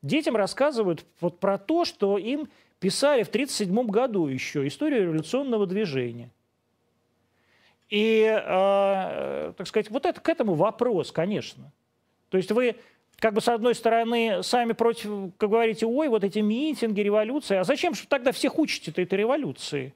[0.00, 2.48] Детям рассказывают вот про то, что им
[2.82, 6.30] писали в 1937 году еще историю революционного движения.
[7.88, 11.70] И, э, так сказать, вот это к этому вопрос, конечно.
[12.28, 12.74] То есть вы
[13.18, 17.62] как бы с одной стороны сами против, как говорите, ой, вот эти митинги, революции, а
[17.62, 19.94] зачем же тогда всех учите-то этой революции?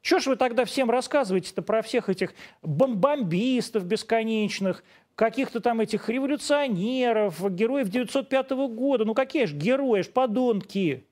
[0.00, 4.84] Чего ж вы тогда всем рассказываете-то про всех этих бомбистов бесконечных,
[5.16, 9.04] каких-то там этих революционеров, героев 905 года?
[9.04, 11.04] Ну какие же герои, ж подонки?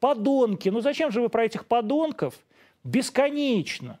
[0.00, 0.68] Подонки.
[0.68, 2.34] Ну зачем же вы про этих подонков
[2.84, 3.98] бесконечно?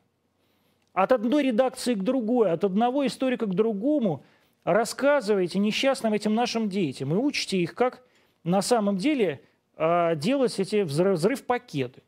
[0.92, 4.22] От одной редакции к другой, от одного историка к другому
[4.64, 8.02] рассказываете несчастным этим нашим детям и учите их, как
[8.44, 9.40] на самом деле
[9.76, 12.02] э, делать эти взрыв-пакеты.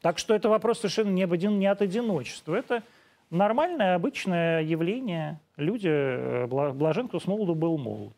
[0.00, 2.54] Так что это вопрос совершенно не, один, не от одиночества.
[2.54, 2.82] Это
[3.30, 5.40] нормальное, обычное явление.
[5.56, 8.14] Люди, э, блажен, кто с молоду был молод.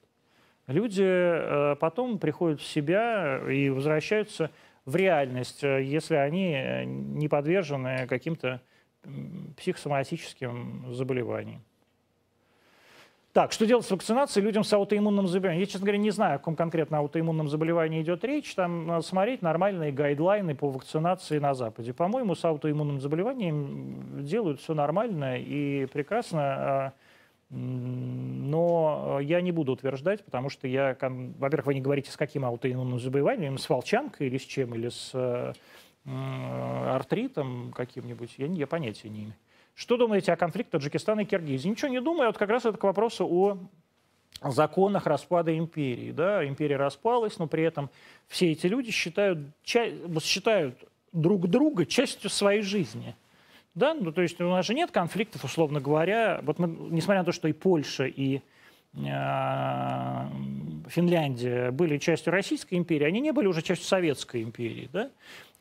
[0.67, 4.51] Люди э, потом приходят в себя и возвращаются
[4.85, 8.61] в реальность, э, если они не подвержены каким-то
[9.57, 11.63] психосоматическим заболеваниям.
[13.33, 15.61] Так, что делать с вакцинацией людям с аутоиммунным заболеванием?
[15.61, 18.55] Я, честно говоря, не знаю, о каком конкретно аутоиммунном заболевании идет речь.
[18.55, 21.93] Там надо смотреть нормальные гайдлайны по вакцинации на Западе.
[21.93, 26.95] По-моему, с аутоиммунным заболеванием делают все нормально и прекрасно.
[27.51, 32.45] А, но я не буду утверждать, потому что я, во-первых, вы не говорите, с каким
[32.45, 35.53] аутоиммунным заболеванием, с волчанкой или с чем, или с э,
[36.05, 39.35] артритом каким-нибудь, я, я понятия не имею.
[39.75, 41.69] Что думаете о конфликте Таджикистана и Киргизии?
[41.69, 42.29] Ничего не думаю.
[42.29, 43.59] Вот как раз это к вопросу о
[44.43, 46.13] законах распада империи.
[46.13, 46.47] Да?
[46.47, 47.91] Империя распалась, но при этом
[48.27, 50.79] все эти люди считают, считают
[51.13, 53.15] друг друга частью своей жизни.
[53.77, 53.95] Да?
[53.95, 56.41] Ну, то есть у нас же нет конфликтов, условно говоря.
[56.43, 58.41] Вот мы, несмотря на то, что и Польша, и
[58.95, 59.01] э,
[60.89, 64.89] Финляндия были частью Российской империи, они не были уже частью Советской империи.
[64.93, 65.11] Да?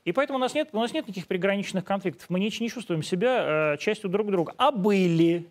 [0.06, 2.30] И поэтому у нас нет, у нас нет никаких приграничных конфликтов.
[2.30, 4.54] Мы не, не чувствуем себя э, частью друг друга.
[4.58, 5.50] А были.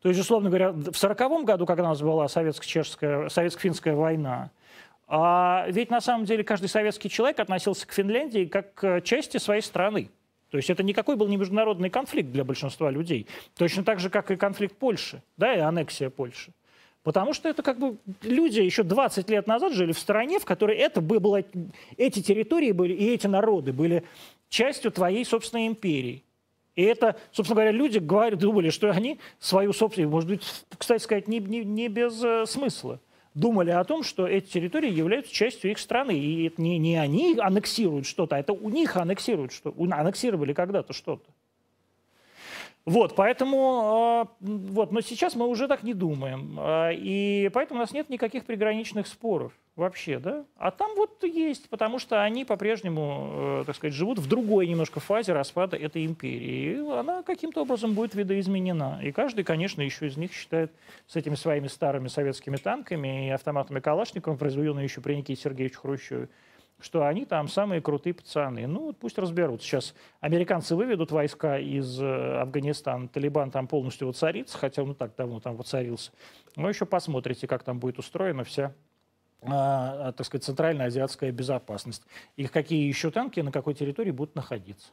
[0.00, 4.50] То есть, условно говоря, в 1940 году, когда у нас была советско-чешская, советско-финская война,
[5.08, 9.62] а ведь на самом деле каждый советский человек относился к Финляндии как к части своей
[9.62, 10.10] страны.
[10.56, 13.26] То есть это никакой был не международный конфликт для большинства людей.
[13.58, 16.50] Точно так же, как и конфликт Польши, да, и аннексия Польши.
[17.02, 20.78] Потому что это как бы люди еще 20 лет назад жили в стране, в которой
[20.78, 21.44] это было,
[21.98, 24.02] эти территории были и эти народы были
[24.48, 26.22] частью твоей собственной империи.
[26.74, 30.42] И это, собственно говоря, люди говорят, думали, что они свою собственную, может быть,
[30.78, 32.98] кстати сказать, не, не, не без э, смысла,
[33.36, 36.18] думали о том, что эти территории являются частью их страны.
[36.18, 40.92] И это не, не они аннексируют что-то, а это у них аннексируют что аннексировали когда-то
[40.92, 41.30] что-то.
[42.86, 46.56] Вот, поэтому, а, вот, но сейчас мы уже так не думаем.
[46.58, 50.44] А, и поэтому у нас нет никаких приграничных споров вообще, да?
[50.56, 55.00] А там вот есть, потому что они по-прежнему, э, так сказать, живут в другой немножко
[55.00, 56.72] фазе распада этой империи.
[56.72, 59.00] И она каким-то образом будет видоизменена.
[59.02, 60.72] И каждый, конечно, еще из них считает
[61.06, 66.28] с этими своими старыми советскими танками и автоматами Калашникова, произведенными еще при Никите Сергеевиче Хрущеве,
[66.80, 68.66] что они там самые крутые пацаны.
[68.66, 69.66] Ну, вот пусть разберутся.
[69.66, 75.14] Сейчас американцы выведут войска из э, Афганистана, Талибан там полностью воцарится, хотя он и так
[75.16, 76.12] давно там воцарился.
[76.56, 78.72] Но еще посмотрите, как там будет устроена вся
[79.46, 82.02] так сказать, центральная азиатская безопасность.
[82.36, 84.88] И какие еще танки на какой территории будут находиться.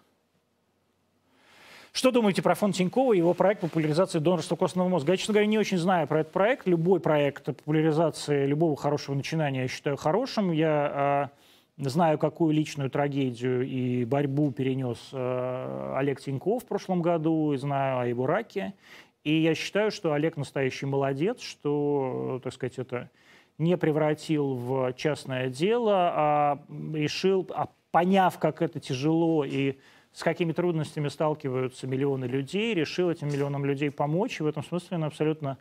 [1.91, 5.11] Что думаете про фонд Тинькова и его проект популяризации донорства костного мозга?
[5.11, 6.67] Я, честно говоря, не очень знаю про этот проект.
[6.67, 10.51] Любой проект популяризации любого хорошего начинания я считаю хорошим.
[10.51, 11.29] Я а,
[11.77, 17.99] Знаю, какую личную трагедию и борьбу перенес э, Олег Тиньков в прошлом году, и знаю
[17.99, 18.75] о его раке.
[19.23, 23.09] И я считаю, что Олег настоящий молодец, что, так сказать, это
[23.57, 26.59] не превратил в частное дело, а
[26.93, 29.77] решил, а поняв, как это тяжело и
[30.11, 34.39] с какими трудностями сталкиваются миллионы людей, решил этим миллионам людей помочь.
[34.39, 35.57] И в этом смысле он абсолютно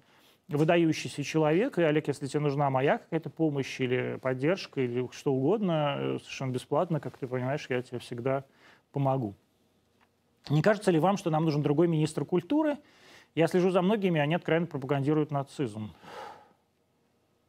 [0.48, 5.96] выдающийся человек, и, Олег, если тебе нужна моя какая-то помощь или поддержка, или что угодно,
[5.96, 8.44] э, совершенно бесплатно, как ты понимаешь, я тебе всегда
[8.92, 9.34] помогу.
[10.50, 12.76] Не кажется ли вам, что нам нужен другой министр культуры?
[13.34, 15.94] Я слежу за многими, они откровенно пропагандируют нацизм.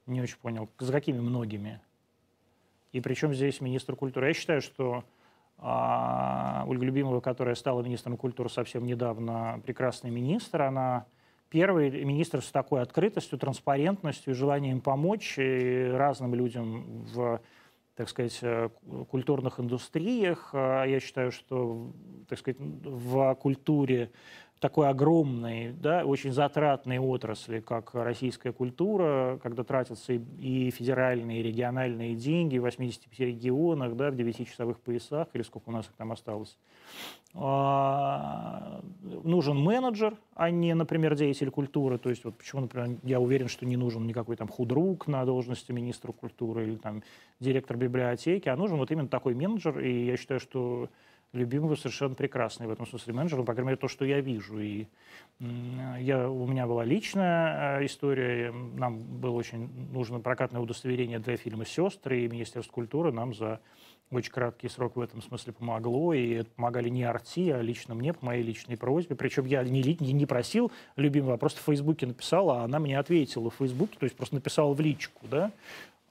[0.06, 1.82] Не очень понял, за какими многими?
[2.92, 4.28] И причем здесь министр культуры?
[4.28, 5.04] Я считаю, что
[5.58, 11.06] а, Ольга Любимова, которая стала министром культуры совсем недавно, прекрасный министр, она
[11.54, 17.40] Первый министр с такой открытостью, транспарентностью, желанием помочь разным людям в
[17.96, 18.70] так сказать, э,
[19.12, 20.50] культурных индустриях.
[20.54, 21.92] А я считаю, что
[22.28, 24.10] так сказать, в культуре
[24.64, 32.16] такой огромной, да, очень затратной отрасли, как российская культура, когда тратятся и, федеральные, и региональные
[32.16, 36.58] деньги в 85 регионах, да, в 9-часовых поясах, или сколько у нас их там осталось.
[37.34, 38.82] А,
[39.26, 41.98] нужен менеджер, а не, например, деятель культуры.
[41.98, 45.74] То есть вот почему, например, я уверен, что не нужен никакой там худрук на должности
[45.74, 47.04] министра культуры или там
[47.42, 49.80] директор библиотеки, а нужен вот именно такой менеджер.
[49.80, 50.88] И я считаю, что
[51.34, 54.60] Любимого совершенно прекрасный в этом смысле менеджер, по крайней мере, то, что я вижу.
[54.60, 54.86] И
[55.40, 61.66] я, у меня была личная э, история, нам было очень нужно прокатное удостоверение для фильма
[61.66, 63.60] «Сестры», и Министерство культуры нам за
[64.12, 68.26] очень краткий срок в этом смысле помогло, и помогали не арти, а лично мне, по
[68.28, 69.16] моей личной просьбе.
[69.16, 73.50] Причем я не, не просил любимого, а просто в Фейсбуке написала, а она мне ответила
[73.50, 75.52] в Фейсбуке, то есть просто написала в личку, да.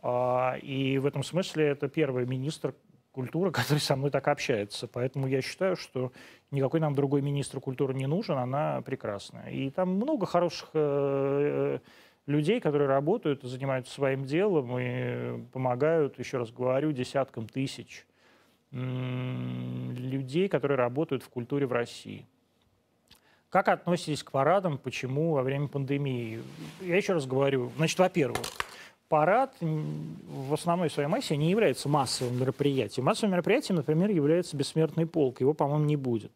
[0.03, 2.75] А, и в этом смысле это первый министр,
[3.13, 4.89] культуры, который со мной так общается.
[4.89, 6.13] Поэтому я считаю, что
[6.51, 9.51] никакой нам другой министр культуры не нужен, она прекрасная.
[9.51, 11.79] И там много хороших э,
[12.27, 18.07] людей, которые работают, занимаются своим делом и помогают, еще раз говорю, десяткам тысяч
[18.73, 22.27] людей, которые работают в культуре в России.
[23.51, 24.79] Как относитесь к парадам?
[24.79, 26.41] Почему во время пандемии?
[26.81, 27.71] Я еще раз говорю.
[27.77, 28.41] Значит, во-первых,
[29.13, 33.05] парад в основной своей массе не является массовым мероприятием.
[33.05, 35.43] Массовым мероприятием, например, является бессмертный полк.
[35.43, 36.33] Его, по-моему, не будет.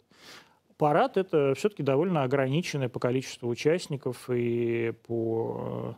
[0.77, 5.97] Парад– это все-таки довольно ограниченное по количеству участников и по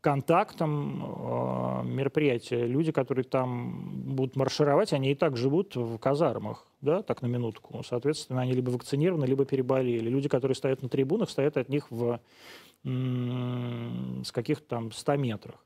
[0.00, 2.64] контактам э, мероприятия.
[2.64, 7.82] Люди, которые там будут маршировать, они и так живут в казармах, да, так на минутку.
[7.84, 10.08] Соответственно, они либо вакцинированы, либо переболели.
[10.08, 12.20] Люди, которые стоят на трибунах, стоят от них в
[12.86, 15.56] с каких-то там 100 метрах.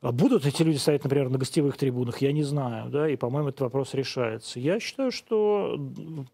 [0.00, 3.50] А будут эти люди стоять, например, на гостевых трибунах, я не знаю, да, и, по-моему,
[3.50, 4.58] этот вопрос решается.
[4.58, 5.78] Я считаю, что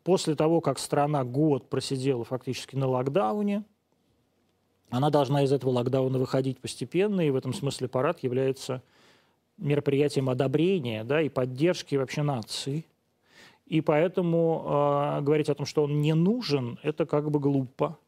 [0.05, 3.65] после того, как страна год просидела фактически на локдауне,
[4.89, 8.83] она должна из этого локдауна выходить постепенно, и в этом смысле парад является
[9.59, 12.87] мероприятием одобрения да, и поддержки вообще нации.
[13.67, 14.63] И поэтому
[15.19, 17.99] э, говорить о том, что он не нужен, это как бы глупо.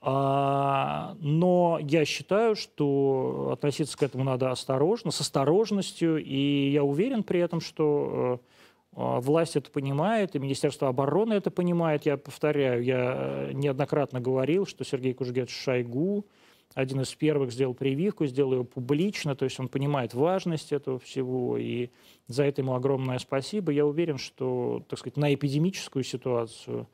[0.00, 7.24] А, но я считаю, что относиться к этому надо осторожно, с осторожностью, и я уверен
[7.24, 8.48] при этом, что э,
[8.94, 12.06] а, власть это понимает, и Министерство обороны это понимает.
[12.06, 16.26] Я повторяю, я э, неоднократно говорил, что Сергей Кужгет Шойгу
[16.74, 21.56] один из первых сделал прививку, сделал ее публично, то есть он понимает важность этого всего,
[21.58, 21.90] и
[22.28, 23.72] за это ему огромное спасибо.
[23.72, 26.86] Я уверен, что, так сказать, на эпидемическую ситуацию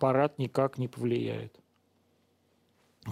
[0.00, 1.58] парад никак не повлияет.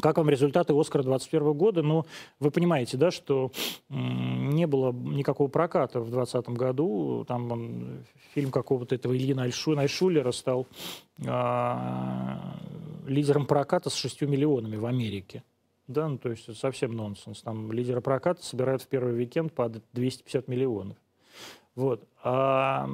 [0.01, 1.83] Как вам результаты Оскара 2021 года?
[1.83, 2.05] Ну,
[2.41, 3.51] вы понимаете, да, что
[3.89, 7.25] не было никакого проката в 2020 году.
[7.27, 10.67] Там он, фильм какого-то этого Ильи Найшулера стал
[11.19, 11.75] э,
[13.07, 15.43] лидером проката с 6 миллионами в Америке.
[15.89, 17.43] Да, ну, то есть совсем нонсенс.
[17.43, 20.97] Там лидера проката собирают в первый уикенд по 250 миллионов.
[21.77, 22.03] Вот.
[22.25, 22.89] А,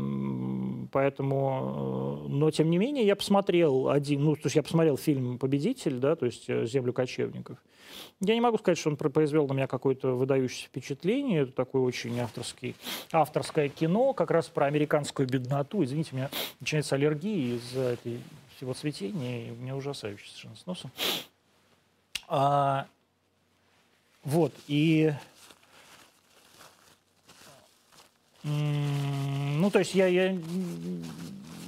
[0.90, 5.38] поэтому, э, но тем не менее, я посмотрел один, ну, то есть я посмотрел фильм
[5.38, 7.58] «Победитель», да, то есть э, «Землю кочевников».
[8.20, 11.42] Я не могу сказать, что он произвел на меня какое-то выдающееся впечатление.
[11.42, 12.74] Это такое очень авторский,
[13.12, 15.84] авторское кино, как раз про американскую бедноту.
[15.84, 18.20] Извините, у меня начинается аллергия из-за этой
[18.56, 20.90] всего цветения, и у меня ужасающий совершенно с носом.
[22.28, 22.86] А,
[24.24, 25.12] вот, и
[28.44, 30.36] ну, то есть я, я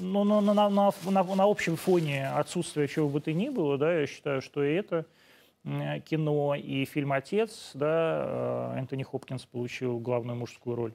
[0.00, 4.00] ну, на, на, на, на, на общем фоне отсутствия чего бы то ни было, да,
[4.00, 5.06] я считаю, что и это
[5.64, 10.94] кино, и фильм «Отец», да, э, Энтони Хопкинс получил главную мужскую роль.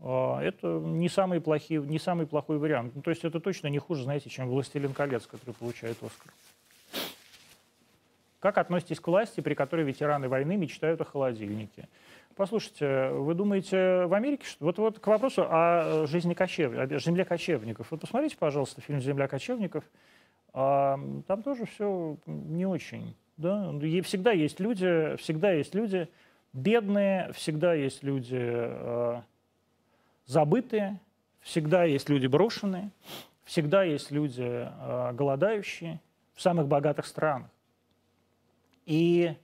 [0.00, 2.94] А, это не самый, плохий, не самый плохой вариант.
[2.94, 6.32] Ну, то есть это точно не хуже, знаете, чем «Властелин колец», который получает «Оскар».
[8.38, 11.88] Как относитесь к власти, при которой ветераны войны мечтают о холодильнике?
[12.38, 14.46] Послушайте, вы думаете в Америке.
[14.60, 16.72] Вот, вот к вопросу о жизни кочев...
[16.72, 17.90] о земле кочевников.
[17.90, 19.82] Вот посмотрите, пожалуйста, фильм «Земля кочевников».
[20.52, 23.16] А, там тоже все не очень.
[23.38, 23.74] Да?
[23.82, 26.08] И всегда есть люди, всегда есть люди
[26.52, 29.20] бедные, всегда есть люди э,
[30.26, 31.00] забытые,
[31.40, 32.92] всегда есть люди брошенные,
[33.42, 36.00] всегда есть люди э, голодающие
[36.34, 37.50] в самых богатых странах.
[38.86, 39.34] И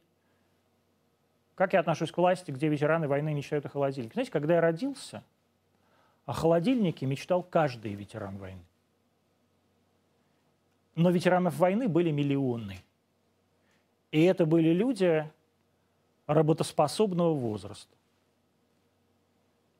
[1.54, 4.14] как я отношусь к власти, где ветераны войны мечтают о холодильнике?
[4.14, 5.22] Знаете, когда я родился,
[6.26, 8.62] о холодильнике мечтал каждый ветеран войны.
[10.96, 12.78] Но ветеранов войны были миллионы.
[14.10, 15.30] И это были люди
[16.26, 17.94] работоспособного возраста.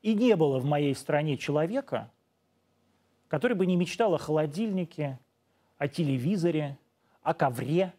[0.01, 2.11] И не было в моей стране человека,
[3.27, 5.19] который бы не мечтал о холодильнике,
[5.77, 6.77] о телевизоре,
[7.23, 7.93] о ковре,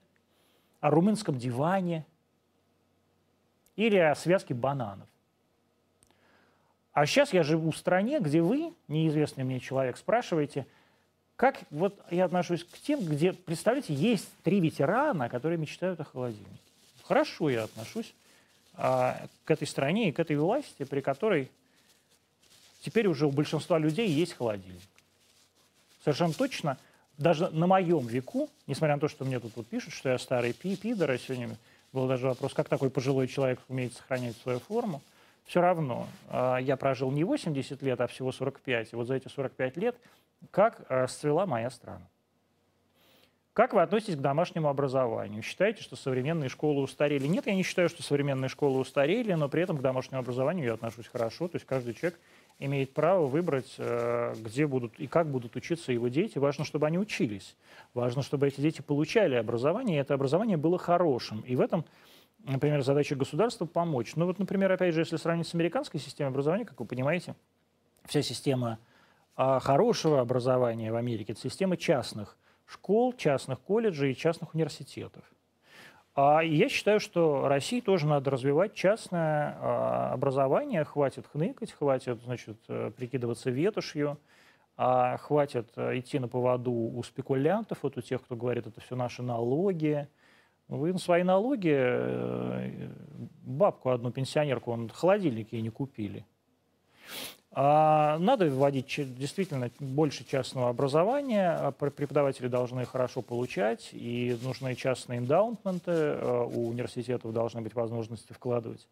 [0.80, 2.06] о румынском диване–
[3.76, 5.06] или о связке бананов.
[6.92, 10.66] А сейчас я живу в стране, где вы, неизвестный мне человек, спрашиваете,
[11.36, 16.60] как вот я отношусь к тем, где, представляете, есть три ветерана, которые мечтают о холодильнике.
[17.02, 18.14] Хорошо я отношусь
[18.74, 21.50] а, к этой стране и к этой власти, при которой
[22.80, 24.80] теперь уже у большинства людей есть холодильник.
[26.02, 26.78] Совершенно точно,
[27.18, 30.54] даже на моем веку, несмотря на то, что мне тут вот пишут, что я старый
[30.54, 31.56] пи пидор, а сегодня
[31.96, 35.00] был даже вопрос, как такой пожилой человек умеет сохранять свою форму.
[35.46, 38.92] Все равно а, я прожил не 80 лет, а всего 45.
[38.92, 39.96] И вот за эти 45 лет
[40.50, 42.06] как расцвела моя страна.
[43.54, 45.42] Как вы относитесь к домашнему образованию?
[45.42, 47.26] Считаете, что современные школы устарели?
[47.26, 50.74] Нет, я не считаю, что современные школы устарели, но при этом к домашнему образованию я
[50.74, 51.48] отношусь хорошо.
[51.48, 52.20] То есть каждый человек
[52.58, 56.38] имеет право выбрать, э, где будут и как будут учиться его дети.
[56.38, 57.56] Важно, чтобы они учились.
[57.94, 61.40] Важно, чтобы эти дети получали образование, и это образование было хорошим.
[61.40, 61.84] И в этом,
[62.44, 64.16] например, задача государства помочь.
[64.16, 67.34] Ну вот, например, опять же, если сравнить с американской системой образования, как вы понимаете,
[68.04, 68.78] вся система
[69.36, 75.24] а, хорошего образования в Америке– это система частных школ, частных колледжей и частных университетов.
[76.16, 80.82] А я считаю, что России тоже надо развивать частное а, образование.
[80.82, 84.18] Хватит хныкать, хватит значит, э, прикидываться ветошью,
[84.78, 88.96] а хватит э, идти на поводу у спекулянтов, вот у тех, кто говорит, это все
[88.96, 90.08] наши налоги.
[90.68, 92.88] Вы на свои налоги э,
[93.44, 96.24] бабку одну пенсионерку, он холодильник ей не купили.
[97.58, 98.86] А, надо вводить
[99.16, 101.52] действительно больше частного образования.
[101.52, 105.90] А преподаватели должны хорошо получать, и нужны частные эндаунтменты.
[105.92, 108.86] А, у университетов должны быть возможности вкладывать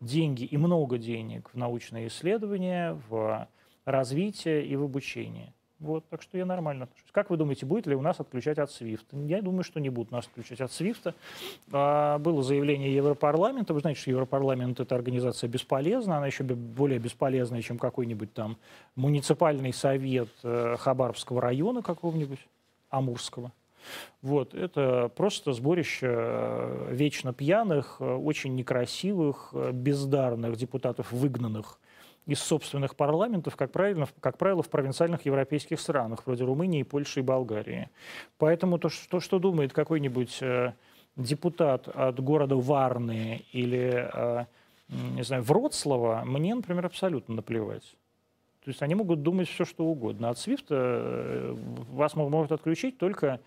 [0.00, 3.48] деньги и много денег в научные исследования, в
[3.86, 5.54] развитие и в обучение.
[5.78, 7.10] Вот, так что я нормально отношусь.
[7.12, 9.26] Как вы думаете, будет ли у нас отключать от SWIFT?
[9.26, 11.14] Я думаю, что не будут нас отключать от SWIFT.
[11.70, 13.74] А, было заявление Европарламента.
[13.74, 16.16] Вы знаете, что Европарламент– это организация бесполезна.
[16.16, 18.56] Она еще более бесполезная, чем какой-нибудь там
[18.94, 22.40] муниципальный совет э, Хабаровского района какого-нибудь,
[22.88, 23.52] Амурского.
[24.22, 31.78] Вот, это просто сборище э, вечно пьяных, э, очень некрасивых, бездарных депутатов, выгнанных
[32.26, 37.22] из собственных парламентов, как правило, как правило, в провинциальных европейских странах, вроде Румынии, Польши и
[37.22, 37.88] Болгарии.
[38.38, 40.72] Поэтому то, что, что думает какой-нибудь э,
[41.14, 44.44] депутат от города Варны или, э,
[44.88, 47.96] не знаю, Вроцлава, мне, например, абсолютно наплевать.
[48.64, 50.30] То есть они могут думать все, что угодно.
[50.30, 51.54] От SWIFT э,
[51.90, 53.40] вас могут отключить только,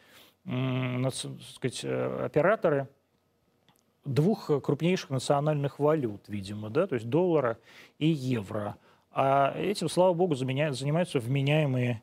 [0.45, 2.87] э, сказать, операторы–
[4.13, 7.57] двух э, крупнейших национальных валют, видимо, да, то есть доллара
[7.97, 8.75] и евро.
[9.11, 12.01] А этим, слава богу, заменяют, занимаются вменяемые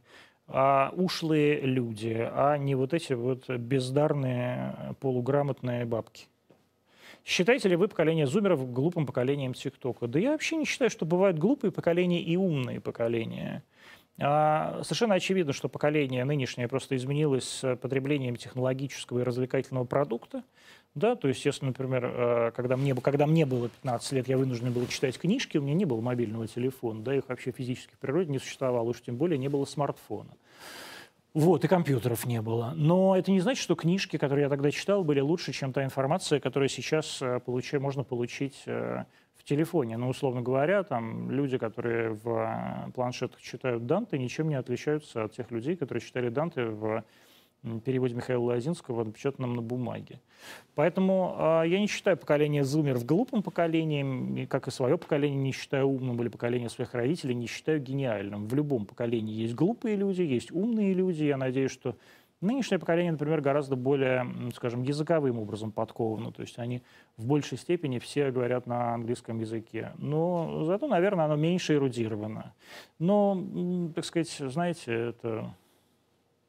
[0.49, 6.27] а, ушлые люди, а не вот эти вот бездарные полуграмотные бабки.
[7.25, 10.07] Считаете ли вы поколение зумеров глупым поколением ТикТока?
[10.07, 13.65] Да я вообще не считаю, что бывают глупые поколения и умные поколения.
[14.19, 20.45] А, совершенно очевидно, что поколение нынешнее просто изменилось с потреблением технологического и развлекательного продукта.
[20.97, 24.73] Да, то есть, если, например, э, когда мне, когда мне было 15 лет, я вынужден
[24.73, 28.33] был читать книжки, у меня не было мобильного телефона, да, их вообще физически в природе
[28.33, 30.31] не существовало, уж тем более не было смартфона.
[31.35, 32.73] Вот, и компьютеров не было.
[32.77, 36.41] Но это не значит, что книжки, которые я тогда читал, были лучше, чем та информация,
[36.41, 39.99] которую сейчас э, получи, можно получить э, в телефоне.
[39.99, 45.51] Ну, условно говоря, там люди, которые в планшетах читают Данте, ничем не отличаются от тех
[45.51, 47.05] людей, которые читали Данте в
[47.85, 50.21] переводе Михаила Лозинского, напечатанном на бумаге.
[50.75, 55.53] Поэтому э, я не считаю поколение зумеров глупым поколением, и, как и свое поколение не
[55.53, 58.47] считаю умным, или поколение своих родителей не считаю гениальным.
[58.47, 61.25] В любом поколении есть глупые люди, есть умные люди.
[61.25, 61.97] Я надеюсь, что
[62.41, 66.33] нынешнее поколение, например, гораздо более, скажем, языковым образом подковано.
[66.33, 66.83] То есть они
[67.17, 69.93] в большей степени все говорят на английском языке.
[69.99, 72.55] Но зато, наверное, оно меньше эрудировано.
[72.99, 75.55] Но, так сказать, знаете, это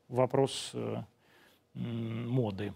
[0.07, 1.03] вопрос э,
[1.73, 2.73] моды.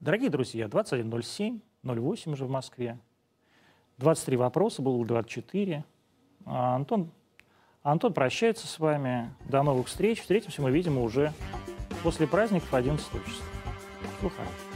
[0.00, 2.98] Дорогие друзья, 21.07, 08 уже в Москве.
[3.98, 5.84] 23 вопроса, было 24.
[6.46, 7.10] А Антон,
[7.82, 9.30] Антон прощается с вами.
[9.48, 10.20] До новых встреч.
[10.20, 11.32] Встретимся мы, видимо, уже
[12.02, 13.44] после праздников 11 числа.
[14.18, 14.69] Всего хорошего.